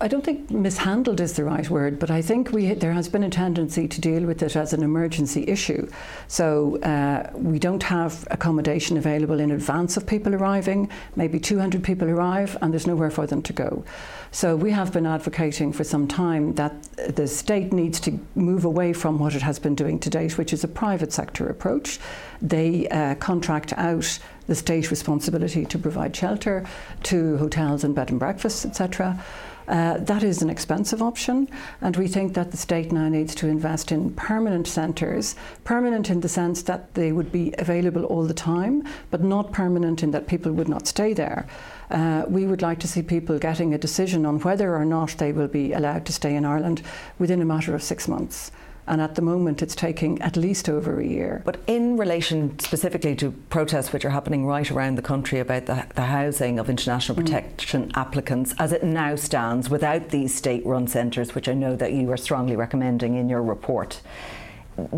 [0.00, 3.22] I don't think mishandled is the right word, but I think we, there has been
[3.22, 5.88] a tendency to deal with it as an emergency issue.
[6.26, 10.90] So uh, we don't have accommodation available in advance of people arriving.
[11.16, 13.84] Maybe 200 people arrive and there's nowhere for them to go.
[14.30, 16.82] So we have been advocating for some time that
[17.14, 20.52] the state needs to move away from what it has been doing to date, which
[20.52, 21.98] is a private sector approach.
[22.42, 26.66] They uh, contract out the state responsibility to provide shelter
[27.04, 29.22] to hotels and bed and breakfasts, etc.
[29.68, 31.46] Uh, that is an expensive option,
[31.82, 35.36] and we think that the state now needs to invest in permanent centres.
[35.64, 40.02] Permanent in the sense that they would be available all the time, but not permanent
[40.02, 41.46] in that people would not stay there.
[41.90, 45.32] Uh, we would like to see people getting a decision on whether or not they
[45.32, 46.82] will be allowed to stay in Ireland
[47.18, 48.50] within a matter of six months.
[48.88, 51.42] And at the moment, it's taking at least over a year.
[51.44, 55.86] But in relation specifically to protests which are happening right around the country about the,
[55.94, 57.20] the housing of international mm.
[57.20, 61.92] protection applicants, as it now stands, without these state run centres, which I know that
[61.92, 64.00] you are strongly recommending in your report,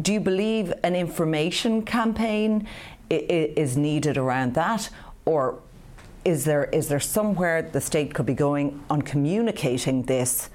[0.00, 2.68] do you believe an information campaign
[3.10, 4.88] i- i- is needed around that?
[5.24, 5.58] Or
[6.24, 10.48] is there, is there somewhere the state could be going on communicating this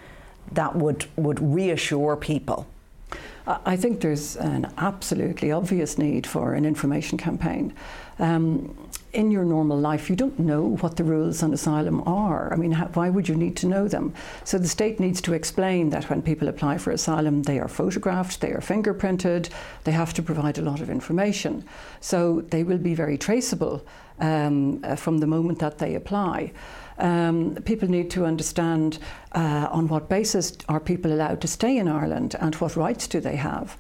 [0.54, 2.68] that would, would reassure people?
[3.48, 7.74] I think there's an absolutely obvious need for an information campaign.
[8.18, 8.76] Um,
[9.14, 12.52] in your normal life, you don't know what the rules on asylum are.
[12.52, 14.14] I mean, how, why would you need to know them?
[14.44, 18.42] So the state needs to explain that when people apply for asylum, they are photographed,
[18.42, 19.50] they are fingerprinted,
[19.86, 21.64] they have to provide a lot of information.
[22.02, 23.86] So they will be very traceable
[24.20, 26.52] um, uh, from the moment that they apply.
[26.98, 29.00] Um, people need to understand
[29.34, 33.20] uh, on what basis are people allowed to stay in Ireland and what rights do
[33.20, 33.78] they have.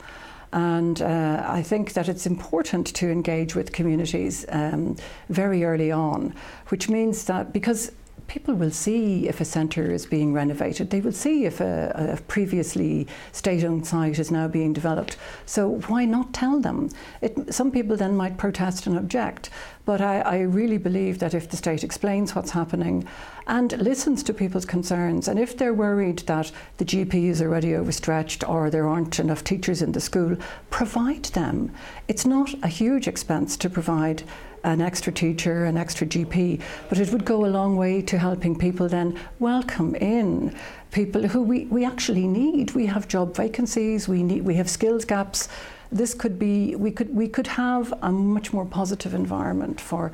[0.51, 4.95] And uh, I think that it's important to engage with communities um,
[5.29, 6.33] very early on,
[6.69, 7.91] which means that because
[8.27, 10.89] people will see if a centre is being renovated.
[10.89, 15.17] They will see if a, a previously state-owned site is now being developed.
[15.45, 16.89] So why not tell them?
[17.21, 19.49] It, some people then might protest and object,
[19.85, 23.07] but I, I really believe that if the state explains what's happening
[23.47, 28.47] and listens to people's concerns, and if they're worried that the GP is already overstretched
[28.49, 30.35] or there aren't enough teachers in the school,
[30.71, 31.71] provide them.
[32.07, 34.23] It's not a huge expense to provide
[34.65, 38.57] an extra teacher, an extra GP, but it would go a long way to helping
[38.57, 40.55] people then welcome in
[40.91, 42.71] people who we, we actually need.
[42.71, 45.49] We have job vacancies, we need we have skills gaps.
[45.91, 50.11] This could be we could we could have a much more positive environment for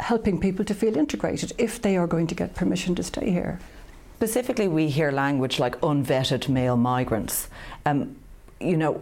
[0.00, 3.60] helping people to feel integrated if they are going to get permission to stay here.
[4.16, 7.48] Specifically, we hear language like unvetted male migrants.
[7.86, 8.16] Um,
[8.60, 8.94] you know,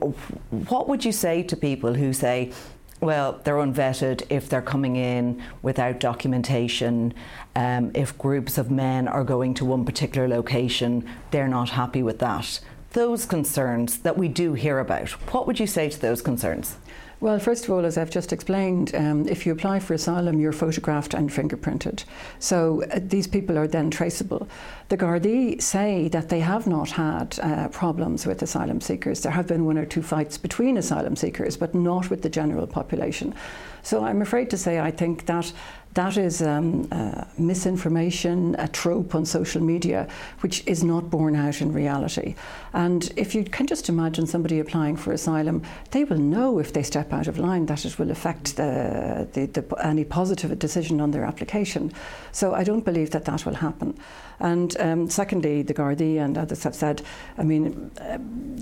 [0.70, 2.52] what would you say to people who say,
[3.00, 7.14] well, they're unvetted if they're coming in without documentation.
[7.56, 12.18] Um, if groups of men are going to one particular location, they're not happy with
[12.18, 12.60] that.
[12.92, 16.76] Those concerns that we do hear about, what would you say to those concerns?
[17.20, 20.52] Well, first of all, as I've just explained, um, if you apply for asylum, you're
[20.52, 22.04] photographed and fingerprinted.
[22.38, 24.48] So uh, these people are then traceable.
[24.88, 29.20] The Gardaí say that they have not had uh, problems with asylum seekers.
[29.20, 32.66] There have been one or two fights between asylum seekers, but not with the general
[32.66, 33.34] population.
[33.82, 35.52] So I'm afraid to say I think that
[35.94, 40.06] that is um, uh, misinformation, a trope on social media,
[40.40, 42.36] which is not borne out in reality.
[42.72, 46.82] And if you can just imagine somebody applying for asylum, they will know if they
[46.82, 51.10] step out of line that it will affect the, the, the, any positive decision on
[51.10, 51.92] their application.
[52.32, 53.98] So I don't believe that that will happen.
[54.40, 57.02] And um, secondly, the Gardaí and others have said,
[57.36, 58.18] I mean, uh,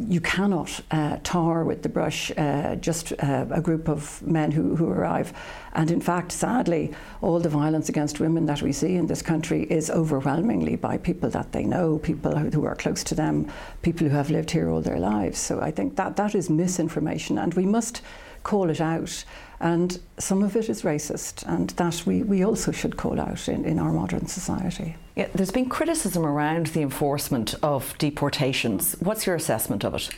[0.09, 4.75] you cannot uh, tar with the brush uh, just uh, a group of men who,
[4.75, 5.33] who arrive.
[5.75, 9.64] And in fact, sadly, all the violence against women that we see in this country
[9.71, 13.51] is overwhelmingly by people that they know, people who are close to them,
[13.83, 15.38] people who have lived here all their lives.
[15.38, 18.02] So I think that that is misinformation, and we must
[18.42, 19.24] call it out.
[19.61, 23.64] And some of it is racist, and that we, we also should call out in,
[23.64, 24.96] in our modern society.
[25.16, 28.94] Yeah, there's been criticism around the enforcement of deportations.
[29.00, 30.11] What's your assessment of it?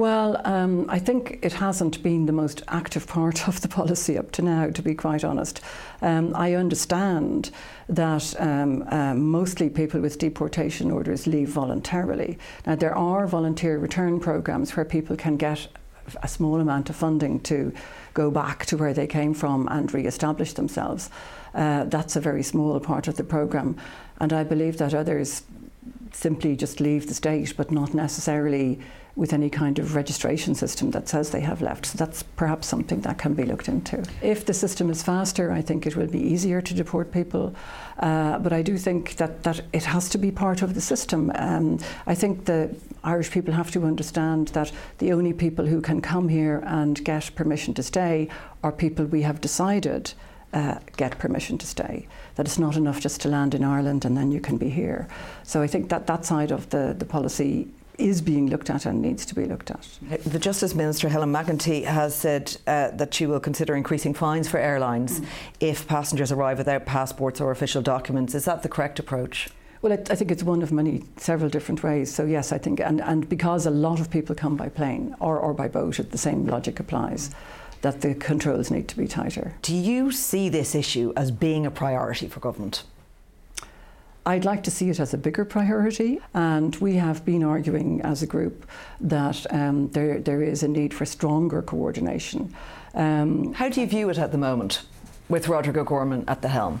[0.00, 4.32] Well, um, I think it hasn't been the most active part of the policy up
[4.32, 5.60] to now, to be quite honest.
[6.00, 7.50] Um, I understand
[7.86, 12.38] that um, uh, mostly people with deportation orders leave voluntarily.
[12.66, 15.68] Now, there are volunteer return programs where people can get
[16.22, 17.70] a small amount of funding to
[18.14, 21.10] go back to where they came from and re establish themselves.
[21.52, 23.76] Uh, that's a very small part of the programme.
[24.18, 25.42] And I believe that others
[26.12, 28.80] simply just leave the state, but not necessarily
[29.16, 31.86] with any kind of registration system that says they have left.
[31.86, 34.04] So that's perhaps something that can be looked into.
[34.22, 37.54] If the system is faster, I think it will be easier to deport people.
[37.98, 41.30] Uh, but I do think that, that it has to be part of the system.
[41.34, 46.00] Um, I think the Irish people have to understand that the only people who can
[46.00, 48.28] come here and get permission to stay
[48.62, 50.12] are people we have decided
[50.52, 52.06] uh, get permission to stay.
[52.34, 55.08] That it's not enough just to land in Ireland and then you can be here.
[55.42, 57.68] So I think that that side of the, the policy
[58.00, 59.86] is being looked at and needs to be looked at.
[60.24, 64.58] The Justice Minister, Helen McEntee, has said uh, that she will consider increasing fines for
[64.58, 65.26] airlines mm.
[65.60, 68.34] if passengers arrive without passports or official documents.
[68.34, 69.50] Is that the correct approach?
[69.82, 72.12] Well, it, I think it's one of many, several different ways.
[72.14, 75.38] So, yes, I think, and, and because a lot of people come by plane or,
[75.38, 77.30] or by boat, the same logic applies.
[77.82, 79.54] That the controls need to be tighter.
[79.62, 82.82] Do you see this issue as being a priority for government?
[84.26, 88.22] I'd like to see it as a bigger priority, and we have been arguing as
[88.22, 88.66] a group
[89.00, 92.54] that um, there, there is a need for stronger coordination.
[92.94, 94.82] Um, How do you view it at the moment,
[95.28, 96.80] with Roderic O'Gorman at the helm?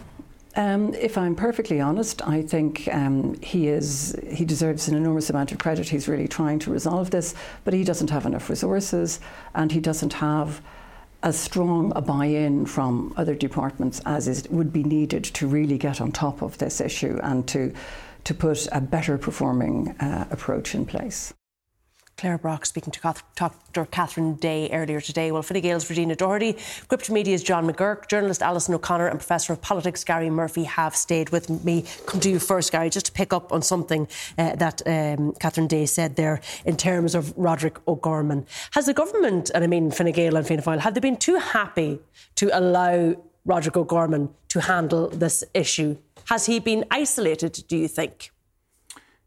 [0.56, 5.52] Um, if I'm perfectly honest, I think um, he is he deserves an enormous amount
[5.52, 5.88] of credit.
[5.88, 9.20] He's really trying to resolve this, but he doesn't have enough resources,
[9.54, 10.60] and he doesn't have
[11.22, 16.00] as strong a buy-in from other departments as is, would be needed to really get
[16.00, 17.72] on top of this issue and to
[18.24, 21.32] to put a better performing uh, approach in place.
[22.20, 23.00] Claire Brock speaking to
[23.34, 23.86] Dr.
[23.86, 25.32] Catherine Day earlier today.
[25.32, 26.54] Well, Fine Gael's Regina Doherty,
[26.86, 31.30] Gript Media's John McGuirk, journalist Alison O'Connor, and Professor of Politics Gary Murphy have stayed
[31.30, 31.86] with me.
[32.04, 34.06] Come to you first, Gary, just to pick up on something
[34.36, 38.46] uh, that um, Catherine Day said there in terms of Roderic O'Gorman.
[38.72, 41.36] Has the government, and I mean Fine Gael and Fianna Fáil, have they been too
[41.36, 42.00] happy
[42.34, 43.16] to allow
[43.46, 45.96] Roderic O'Gorman to handle this issue?
[46.26, 48.30] Has he been isolated, do you think?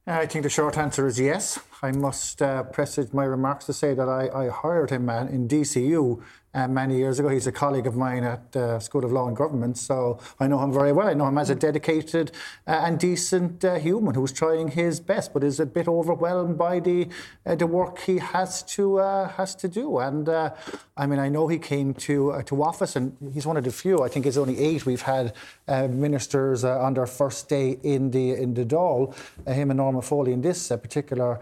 [0.06, 1.60] I think the short answer is yes.
[1.82, 5.48] I must uh, presage my remarks to say that I, I hired him uh, in
[5.48, 6.22] DCU
[6.54, 7.30] uh, many years ago.
[7.30, 10.48] He's a colleague of mine at the uh, School of Law and Government, so I
[10.48, 11.08] know him very well.
[11.08, 12.32] I know him as a dedicated
[12.68, 16.80] uh, and decent uh, human who's trying his best, but is a bit overwhelmed by
[16.80, 17.08] the
[17.46, 20.00] uh, the work he has to uh, has to do.
[20.00, 20.30] And
[20.96, 24.04] I mean, I know he came to to office, and he's one of the few.
[24.04, 25.34] I think it's only eight we've had
[25.68, 29.14] ministers on their first day in the in the Dáil.
[29.48, 31.40] him and Norma Foley in this particular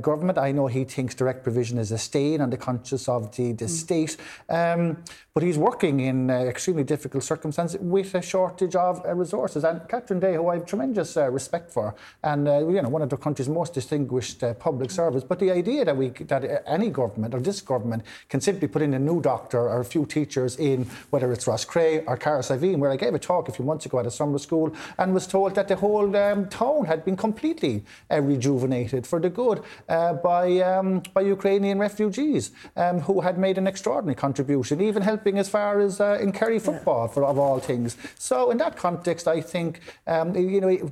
[0.00, 0.38] government.
[0.38, 3.66] I know he thinks direct provision is a stain on the conscience of the, the
[3.66, 3.68] mm.
[3.68, 4.16] state.
[4.48, 4.98] Um,
[5.34, 9.64] but he's working in uh, extremely difficult circumstances with a shortage of uh, resources.
[9.64, 13.00] And Catherine Day, who I have tremendous uh, respect for, and uh, you know one
[13.00, 15.26] of the country's most distinguished uh, public servants.
[15.26, 18.82] But the idea that we that uh, any government or this government can simply put
[18.82, 22.90] in a new doctor or a few teachers in whether it's Roscrea or Cahersiveen, where
[22.90, 25.54] I gave a talk a few months ago at a summer school and was told
[25.54, 31.22] that the whole um, town had been completely rejuvenated for the good by um, by
[31.22, 36.18] Ukrainian refugees um, who had made an extraordinary contribution, even helping as far as uh,
[36.20, 37.12] in Kerry football, yeah.
[37.14, 37.96] for of all things.
[38.18, 40.82] So in that context, I think um, you know it,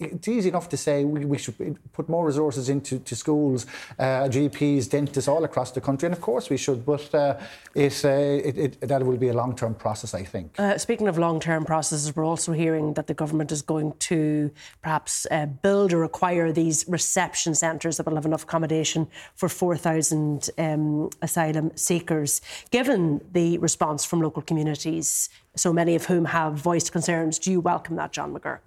[0.00, 1.56] it's easy enough to say we, we should
[1.92, 3.66] put more resources into to schools,
[3.98, 6.84] uh, GPs, dentists all across the country, and of course we should.
[6.84, 7.38] But uh,
[7.74, 10.58] it, uh, it, it, that will be a long-term process, I think.
[10.58, 14.50] Uh, speaking of long-term processes, we're also hearing that the government is going to
[14.82, 20.50] perhaps uh, build or acquire these reception centres that will have enough accommodation for 4,000
[20.58, 22.40] um, asylum seekers.
[22.70, 27.38] Given the response from local communities, so many of whom have voiced concerns.
[27.38, 28.60] Do you welcome that, John McGuirk?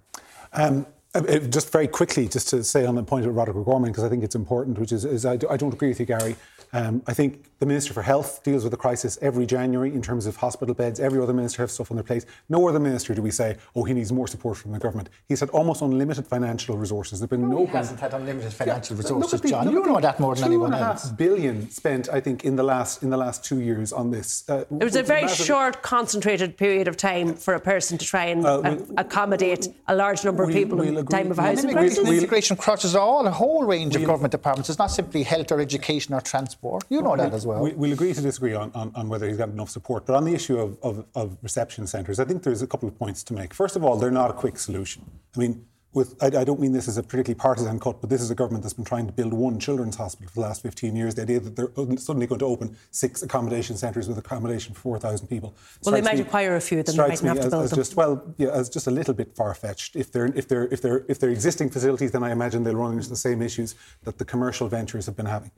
[0.52, 4.02] Um, uh, just very quickly, just to say on the point of Roderic O'Gorman, because
[4.02, 6.34] I think it's important, which is, is I, I, don't agree with you, Gary.
[6.74, 10.26] Um, I think the Minister for Health deals with the crisis every January in terms
[10.26, 10.98] of hospital beds.
[10.98, 12.26] Every other minister has stuff on their plate.
[12.48, 15.08] No other minister do we say, oh, he needs more support from the government.
[15.28, 17.20] He's had almost unlimited financial resources.
[17.20, 17.58] There's been no.
[17.58, 19.70] no he hasn't had unlimited financial yeah, resources, the, John.
[19.70, 20.80] You know that more than anyone else.
[20.80, 23.60] Two and a half billion spent, I think, in the last in the last two
[23.60, 24.42] years on this.
[24.48, 25.46] Uh, it was a very massive...
[25.46, 29.94] short, concentrated period of time for a person to try and uh, we'll, accommodate a
[29.94, 32.08] large number of people we'll, we'll in time of housing crisis.
[32.08, 34.68] Immigration crosses all a whole range of government departments.
[34.68, 36.63] It's not simply health or education or transport.
[36.88, 37.62] You know that as as well.
[37.62, 40.06] We, will agree to disagree on, on, on, whether he's got enough support.
[40.06, 42.98] But on the issue of, of, of reception centres, I think there's a couple of
[42.98, 43.52] points to make.
[43.52, 45.04] First of all, they're not a quick solution.
[45.36, 48.20] I mean, with, I, I, don't mean this as a particularly partisan cut, but this
[48.20, 50.94] is a government that's been trying to build one children's hospital for the last 15
[50.96, 51.14] years.
[51.14, 55.28] The idea that they're suddenly going to open six accommodation centres with accommodation for 4,000
[55.28, 55.54] people.
[55.84, 56.94] Well, they might acquire a few of them.
[56.94, 59.96] Strikes me as, as just well, yeah, as just a little bit far fetched.
[59.96, 62.94] If they're if they're if they're if they're existing facilities, then I imagine they'll run
[62.94, 65.52] into the same issues that the commercial ventures have been having.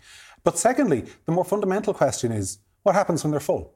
[0.44, 3.72] But secondly, the more fundamental question is what happens when they're full?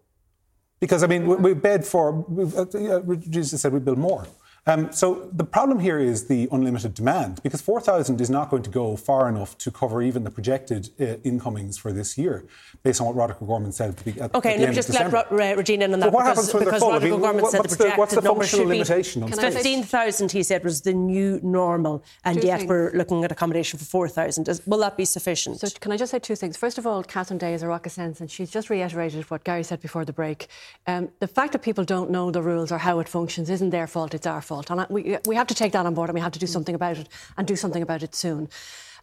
[0.78, 2.24] Because I mean, we, we bed for.
[2.56, 4.26] Uh, Jesus said we build more.
[4.66, 8.70] Um, so the problem here is the unlimited demand, because 4,000 is not going to
[8.70, 12.44] go far enough to cover even the projected uh, incomings for this year,
[12.82, 14.90] based on what Roderic O'Gorman said at the, at, okay, at the let me just
[14.90, 16.06] let Ro- Regina in on that.
[16.06, 17.18] So what because, happens when because they're full?
[17.18, 20.42] Roderic I mean, said what's the projected the, what's the functional limitation be 15,000, he
[20.42, 22.68] said, was the new normal, and two yet things.
[22.68, 24.60] we're looking at accommodation for 4,000.
[24.66, 25.60] Will that be sufficient?
[25.60, 26.56] So can I just say two things?
[26.56, 29.44] First of all, Catherine Day is a rock of sense, and she's just reiterated what
[29.44, 30.48] Gary said before the break.
[30.86, 33.86] Um, the fact that people don't know the rules or how it functions isn't their
[33.86, 34.49] fault, it's our fault.
[34.50, 36.74] And we, we have to take that on board and we have to do something
[36.74, 38.48] about it and do something about it soon.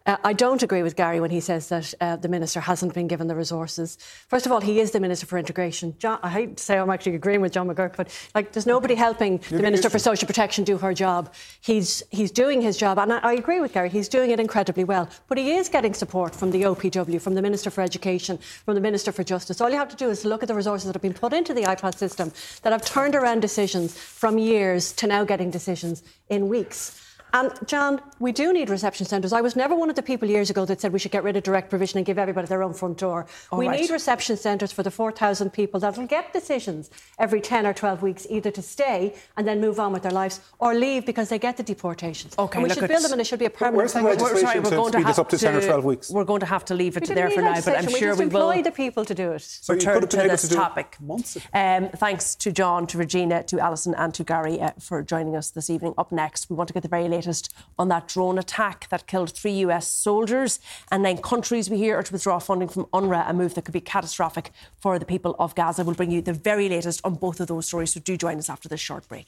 [0.08, 3.08] Uh, I don't agree with Gary when he says that uh, the minister hasn't been
[3.08, 3.98] given the resources.
[4.28, 5.94] First of all, he is the minister for integration.
[5.98, 8.94] John, I hate to say I'm actually agreeing with John McGuirk, but like, there's nobody
[8.94, 11.34] helping the minister for social protection do her job.
[11.60, 13.90] He's he's doing his job, and I, I, agree with Gary.
[13.90, 15.10] He's doing it incredibly well.
[15.28, 18.80] But he is getting support from the OPW, from the minister for education, from the
[18.80, 19.60] minister for justice.
[19.60, 21.52] All you have to do is look at the resources that have been put into
[21.52, 22.32] the IPOD system
[22.62, 27.07] that have turned around decisions from years to now getting decisions in weeks.
[27.32, 29.32] And John, we do need reception centres.
[29.32, 31.36] I was never one of the people years ago that said we should get rid
[31.36, 33.26] of direct provision and give everybody their own front door.
[33.50, 33.80] All we right.
[33.80, 38.02] need reception centres for the 4,000 people that will get decisions every 10 or 12
[38.02, 41.38] weeks, either to stay and then move on with their lives or leave because they
[41.38, 42.34] get the deportations.
[42.38, 44.04] Okay, and we should build them and it should be a permanent thing.
[44.04, 46.10] We're, sorry, we're going to have up to, 10 or 12 weeks.
[46.10, 48.24] We're going to have to leave it to there for now, but I'm sure we,
[48.24, 48.50] we will.
[48.50, 49.42] employ the people to do it.
[49.42, 50.96] So return to this topic.
[51.52, 55.50] Um, thanks to John, to Regina, to Alison, and to Gary uh, for joining us
[55.50, 55.94] this evening.
[55.98, 59.06] Up next, we want to get the very latest latest on that drone attack that
[59.06, 60.60] killed three US soldiers
[60.90, 63.72] and nine countries we hear are to withdraw funding from UNRWA, a move that could
[63.72, 65.84] be catastrophic for the people of Gaza.
[65.84, 68.48] We'll bring you the very latest on both of those stories, so do join us
[68.48, 69.26] after this short break.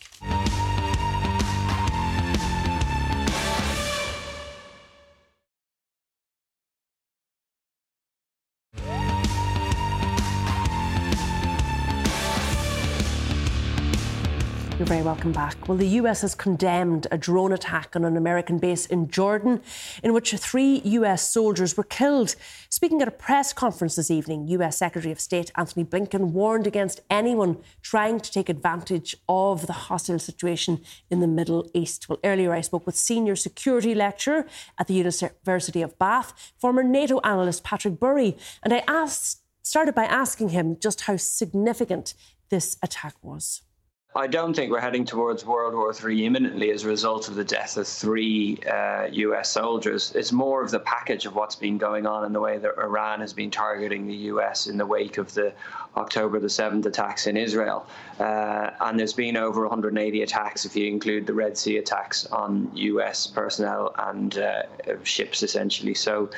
[14.80, 15.68] You're very welcome back.
[15.68, 19.60] Well, the US has condemned a drone attack on an American base in Jordan
[20.02, 22.34] in which three US soldiers were killed.
[22.70, 27.02] Speaking at a press conference this evening, US Secretary of State Antony Blinken warned against
[27.10, 32.08] anyone trying to take advantage of the hostile situation in the Middle East.
[32.08, 34.46] Well, earlier I spoke with senior security lecturer
[34.78, 40.04] at the University of Bath, former NATO analyst Patrick Bury, and I asked, started by
[40.04, 42.14] asking him just how significant
[42.48, 43.60] this attack was.
[44.16, 47.44] I don't think we're heading towards World War III imminently as a result of the
[47.44, 50.12] death of three uh, US soldiers.
[50.16, 53.20] It's more of the package of what's been going on and the way that Iran
[53.20, 55.52] has been targeting the US in the wake of the
[55.96, 57.86] October the 7th attacks in Israel.
[58.18, 62.68] Uh, and there's been over 180 attacks, if you include the Red Sea attacks on
[62.74, 64.62] US personnel and uh,
[65.04, 65.94] ships, essentially.
[65.94, 66.30] So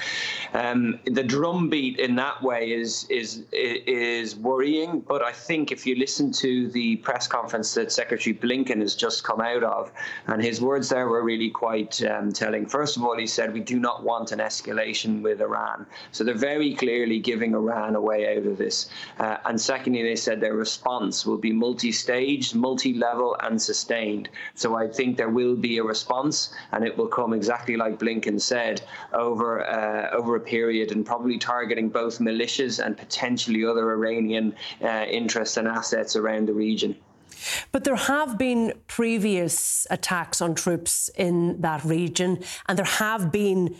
[0.52, 5.00] um, the drumbeat in that way is, is, is worrying.
[5.00, 9.24] But I think if you listen to the press conference that Secretary Blinken has just
[9.24, 9.92] come out of,
[10.26, 12.66] and his words there were really quite um, telling.
[12.66, 15.86] First of all, he said, We do not want an escalation with Iran.
[16.10, 18.90] So they're very clearly giving Iran a way out of this.
[19.18, 24.28] Uh, and secondly, they said their response will be multi-staged, multi-level, and sustained.
[24.54, 28.40] So I think there will be a response, and it will come exactly like Blinken
[28.40, 28.82] said
[29.12, 35.04] over uh, over a period, and probably targeting both militias and potentially other Iranian uh,
[35.08, 36.96] interests and assets around the region.
[37.70, 43.76] But there have been previous attacks on troops in that region, and there have been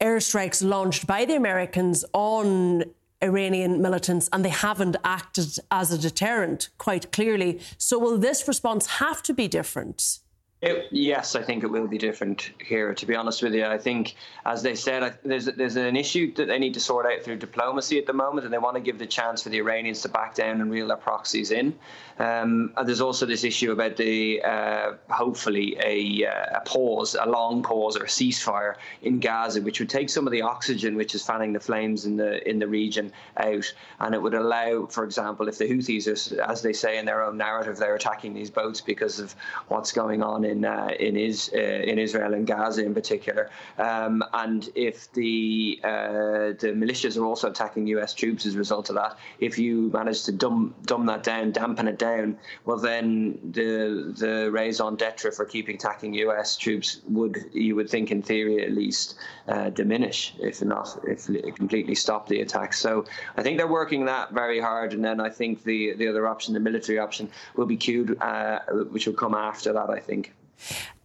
[0.00, 2.84] airstrikes launched by the Americans on
[3.22, 7.60] Iranian militants and they haven't acted as a deterrent quite clearly.
[7.78, 10.18] So, will this response have to be different?
[10.62, 12.94] It, yes, I think it will be different here.
[12.94, 14.14] To be honest with you, I think,
[14.46, 17.98] as they said, there's there's an issue that they need to sort out through diplomacy
[17.98, 20.36] at the moment, and they want to give the chance for the Iranians to back
[20.36, 21.76] down and reel their proxies in.
[22.20, 27.28] Um, and there's also this issue about the uh, hopefully a, uh, a, pause, a
[27.28, 31.16] long pause or a ceasefire in Gaza, which would take some of the oxygen which
[31.16, 35.02] is fanning the flames in the in the region out, and it would allow, for
[35.02, 38.50] example, if the Houthis are, as they say in their own narrative, they're attacking these
[38.50, 39.34] boats because of
[39.66, 43.50] what's going on in uh, in is uh, in Israel and Gaza in particular.
[43.78, 48.14] Um, and if the uh, the militias are also attacking U.S.
[48.14, 51.88] troops as a result of that, if you manage to dumb dumb that down, dampen
[51.88, 56.56] it down, well then the the raison d'être for keeping attacking U.S.
[56.56, 59.16] troops would you would think in theory at least
[59.48, 62.78] uh, diminish, if not if completely stop the attacks.
[62.78, 63.04] So
[63.36, 66.54] I think they're working that very hard, and then I think the the other option,
[66.54, 69.90] the military option, will be queued, uh, which will come after that.
[69.90, 70.32] I think.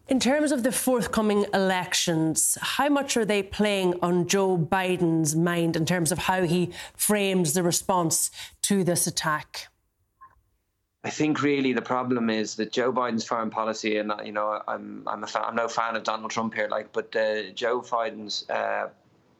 [0.07, 5.75] In terms of the forthcoming elections, how much are they playing on Joe Biden's mind
[5.75, 8.31] in terms of how he frames the response
[8.63, 9.67] to this attack?
[11.03, 15.03] I think really the problem is that Joe Biden's foreign policy, and you know, I'm
[15.07, 18.87] I'm fan, I'm no fan of Donald Trump here, like, but uh, Joe Biden's uh,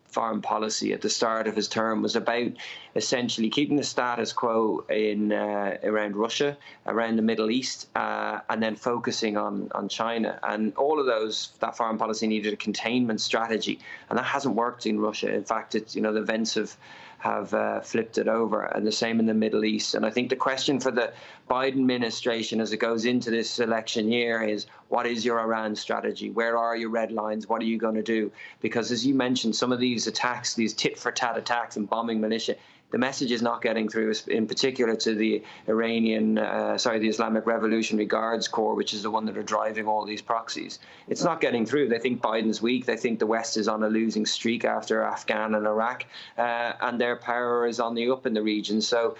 [0.07, 2.51] foreign policy at the start of his term was about
[2.95, 8.63] essentially keeping the status quo in uh, around Russia, around the Middle East, uh, and
[8.63, 10.39] then focusing on on China.
[10.43, 13.79] And all of those that foreign policy needed a containment strategy,
[14.09, 15.33] and that hasn't worked in Russia.
[15.33, 16.75] In fact, it's you know the events of
[17.19, 19.95] have uh, flipped it over, and the same in the Middle East.
[19.95, 21.13] And I think the question for the
[21.49, 26.29] Biden administration as it goes into this election year is what is your Iran strategy?
[26.29, 27.47] Where are your red lines?
[27.47, 28.31] What are you going to do?
[28.61, 32.21] Because as you mentioned, some of these attacks, these tit for tat attacks and bombing
[32.21, 32.55] militia,
[32.89, 37.45] the message is not getting through, in particular to the Iranian, uh, sorry, the Islamic
[37.45, 40.79] Revolutionary Guards Corps, which is the one that are driving all these proxies.
[41.09, 41.89] It's not getting through.
[41.89, 42.85] They think Biden's weak.
[42.85, 46.05] They think the West is on a losing streak after Afghan and Iraq,
[46.37, 48.79] uh, and their power is on the up in the region.
[48.79, 49.17] So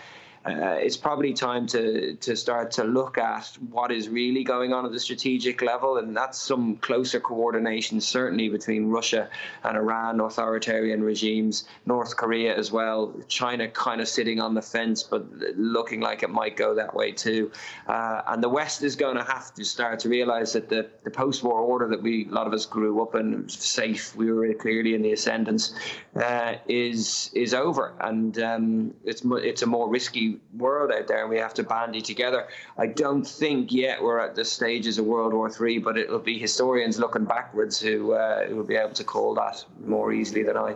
[0.47, 4.85] uh, it's probably time to to start to look at what is really going on
[4.85, 9.29] at the strategic level, and that's some closer coordination, certainly between Russia
[9.63, 15.03] and Iran, authoritarian regimes, North Korea as well, China kind of sitting on the fence,
[15.03, 15.25] but
[15.57, 17.51] looking like it might go that way too.
[17.87, 21.11] Uh, and the West is going to have to start to realize that the, the
[21.11, 24.93] post-war order that we a lot of us grew up in, safe, we were clearly
[24.93, 25.73] in the ascendance,
[26.15, 31.29] uh, is is over, and um, it's it's a more risky world out there, and
[31.29, 32.47] we have to bandy together.
[32.77, 36.37] I don't think yet we're at the stages of World War Three, but it'll be
[36.37, 40.57] historians looking backwards who, uh, who will be able to call that more easily than
[40.57, 40.75] I.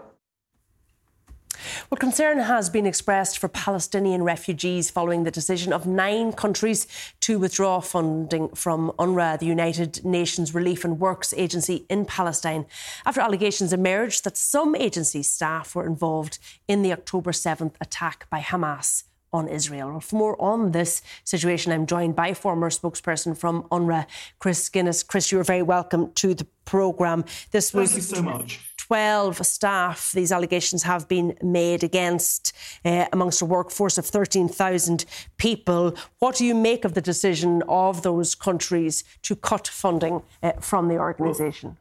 [1.89, 6.87] Well, concern has been expressed for Palestinian refugees following the decision of nine countries
[7.21, 12.65] to withdraw funding from UNRWA, the United Nations Relief and Works Agency in Palestine,
[13.05, 18.39] after allegations emerged that some agency staff were involved in the October 7th attack by
[18.39, 19.03] Hamas
[19.33, 19.99] on Israel.
[19.99, 24.05] For more on this situation, I'm joined by former spokesperson from UNRWA,
[24.39, 25.05] Chris Gunness.
[25.07, 27.25] Chris, you're very welcome to the programme.
[27.51, 28.59] This was Thank you so much.
[28.91, 32.51] 12 staff these allegations have been made against
[32.83, 35.05] uh, amongst a workforce of 13,000
[35.37, 35.95] people.
[36.19, 40.89] What do you make of the decision of those countries to cut funding uh, from
[40.89, 41.69] the organisation?
[41.69, 41.77] Well,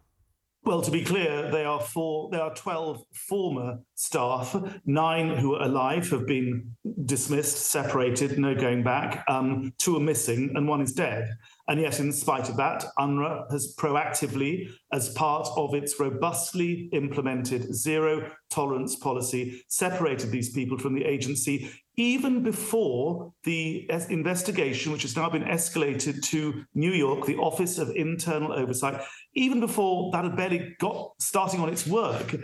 [0.85, 2.29] to be clear, they are four.
[2.31, 4.55] There are twelve former staff.
[4.85, 9.25] Nine who are alive have been dismissed, separated, no going back.
[9.29, 11.31] Um, two are missing, and one is dead.
[11.69, 17.75] And yet, in spite of that, UNRWA has proactively, as part of its robustly implemented
[17.75, 21.71] zero tolerance policy, separated these people from the agency,
[22.01, 27.91] even before the investigation, which has now been escalated to New York, the Office of
[27.95, 29.03] Internal Oversight,
[29.35, 32.37] even before that had barely got starting on its work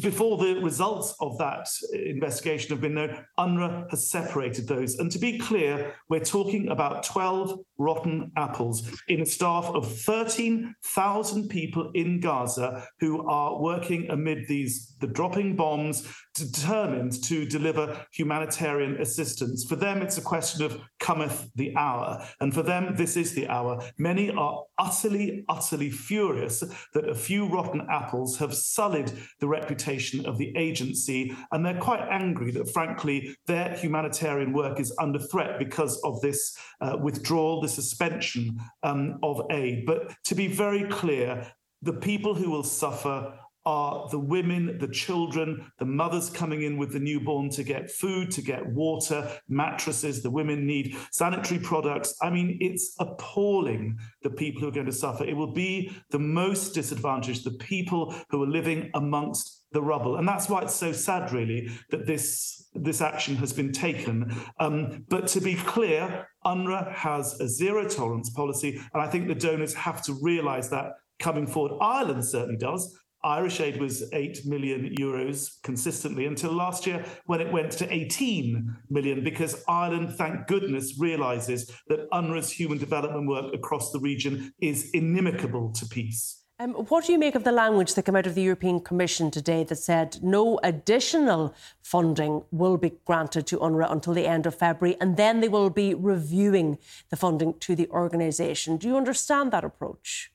[0.00, 4.96] before the results of that investigation have been known, UNRWA has separated those.
[4.96, 11.48] And to be clear, we're talking about 12 rotten apples in a staff of 13,000
[11.48, 16.06] people in Gaza who are working amid these the dropping bombs,
[16.40, 19.64] determined to deliver humanitarian assistance.
[19.64, 22.26] For them, it's a question of cometh the hour.
[22.40, 23.82] And for them, this is the hour.
[23.98, 26.62] Many are utterly, utterly furious
[26.94, 31.34] that a few rotten apples have sullied the reputation of the agency.
[31.52, 36.56] And they're quite angry that, frankly, their humanitarian work is under threat because of this
[36.80, 39.84] uh, withdrawal, the suspension um, of aid.
[39.86, 41.46] But to be very clear,
[41.82, 43.34] the people who will suffer
[43.70, 48.30] are the women, the children, the mothers coming in with the newborn to get food,
[48.32, 50.22] to get water, mattresses.
[50.22, 52.10] The women need sanitary products.
[52.20, 55.24] I mean, it's appalling the people who are going to suffer.
[55.24, 60.16] It will be the most disadvantaged, the people who are living amongst the rubble.
[60.16, 64.34] And that's why it's so sad, really, that this, this action has been taken.
[64.58, 68.80] Um, but to be clear, UNRWA has a zero tolerance policy.
[68.92, 70.86] And I think the donors have to realize that
[71.20, 71.78] coming forward.
[71.80, 72.98] Ireland certainly does.
[73.22, 78.76] Irish aid was 8 million euros consistently until last year when it went to 18
[78.88, 84.90] million because Ireland, thank goodness, realizes that UNRWA's human development work across the region is
[84.92, 86.40] inimical to peace.
[86.60, 89.30] Um, what do you make of the language that came out of the European Commission
[89.30, 94.54] today that said no additional funding will be granted to UNRWA until the end of
[94.54, 96.76] February and then they will be reviewing
[97.08, 98.76] the funding to the organisation?
[98.76, 100.29] Do you understand that approach?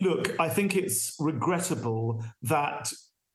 [0.00, 2.90] Look, I think it's regrettable that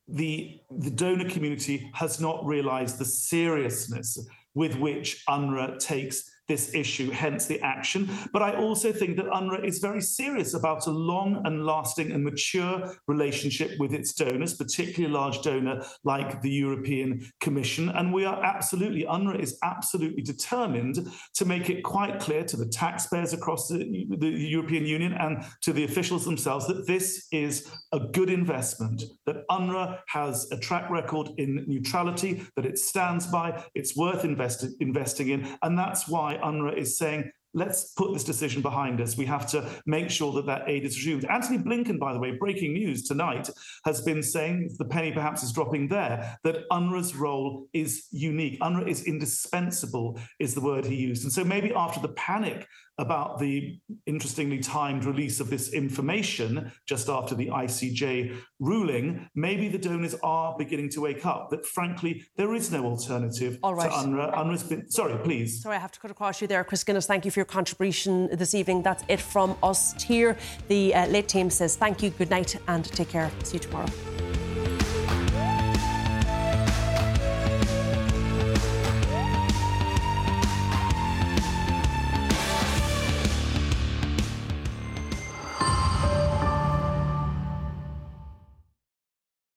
[0.07, 4.17] the the donor community has not realized the seriousness
[4.53, 8.09] with which UNRWA takes this issue, hence the action.
[8.31, 12.23] But I also think that UNRWA is very serious about a long and lasting and
[12.23, 17.89] mature relationship with its donors, particularly a large donor like the European Commission.
[17.89, 22.67] And we are absolutely, UNRWA is absolutely determined to make it quite clear to the
[22.67, 27.99] taxpayers across the, the European Union and to the officials themselves that this is a
[27.99, 33.95] good investment, that UNRWA has a track record in neutrality, that it stands by, it's
[33.95, 35.47] worth invested, investing in.
[35.63, 39.17] And that's why why UNRWA is saying, let's put this decision behind us.
[39.17, 41.25] We have to make sure that that aid is resumed.
[41.25, 43.49] Antony Blinken, by the way, breaking news tonight,
[43.85, 48.59] has been saying, the penny perhaps is dropping there, that UNRWA's role is unique.
[48.59, 51.23] UNRWA is indispensable, is the word he used.
[51.23, 52.67] And so maybe after the panic
[52.97, 59.77] about the interestingly timed release of this information just after the ICJ ruling, maybe the
[59.77, 63.89] donors are beginning to wake up that frankly there is no alternative All right.
[63.89, 64.33] to UNRWA.
[64.33, 65.61] UNRWA's been sorry, please.
[65.61, 67.05] Sorry, I have to cut across you there, Chris Gunness.
[67.05, 68.81] Thank you for your contribution this evening.
[68.81, 70.37] That's it from us here.
[70.67, 73.29] The uh, late team says thank you, good night, and take care.
[73.43, 73.89] See you tomorrow.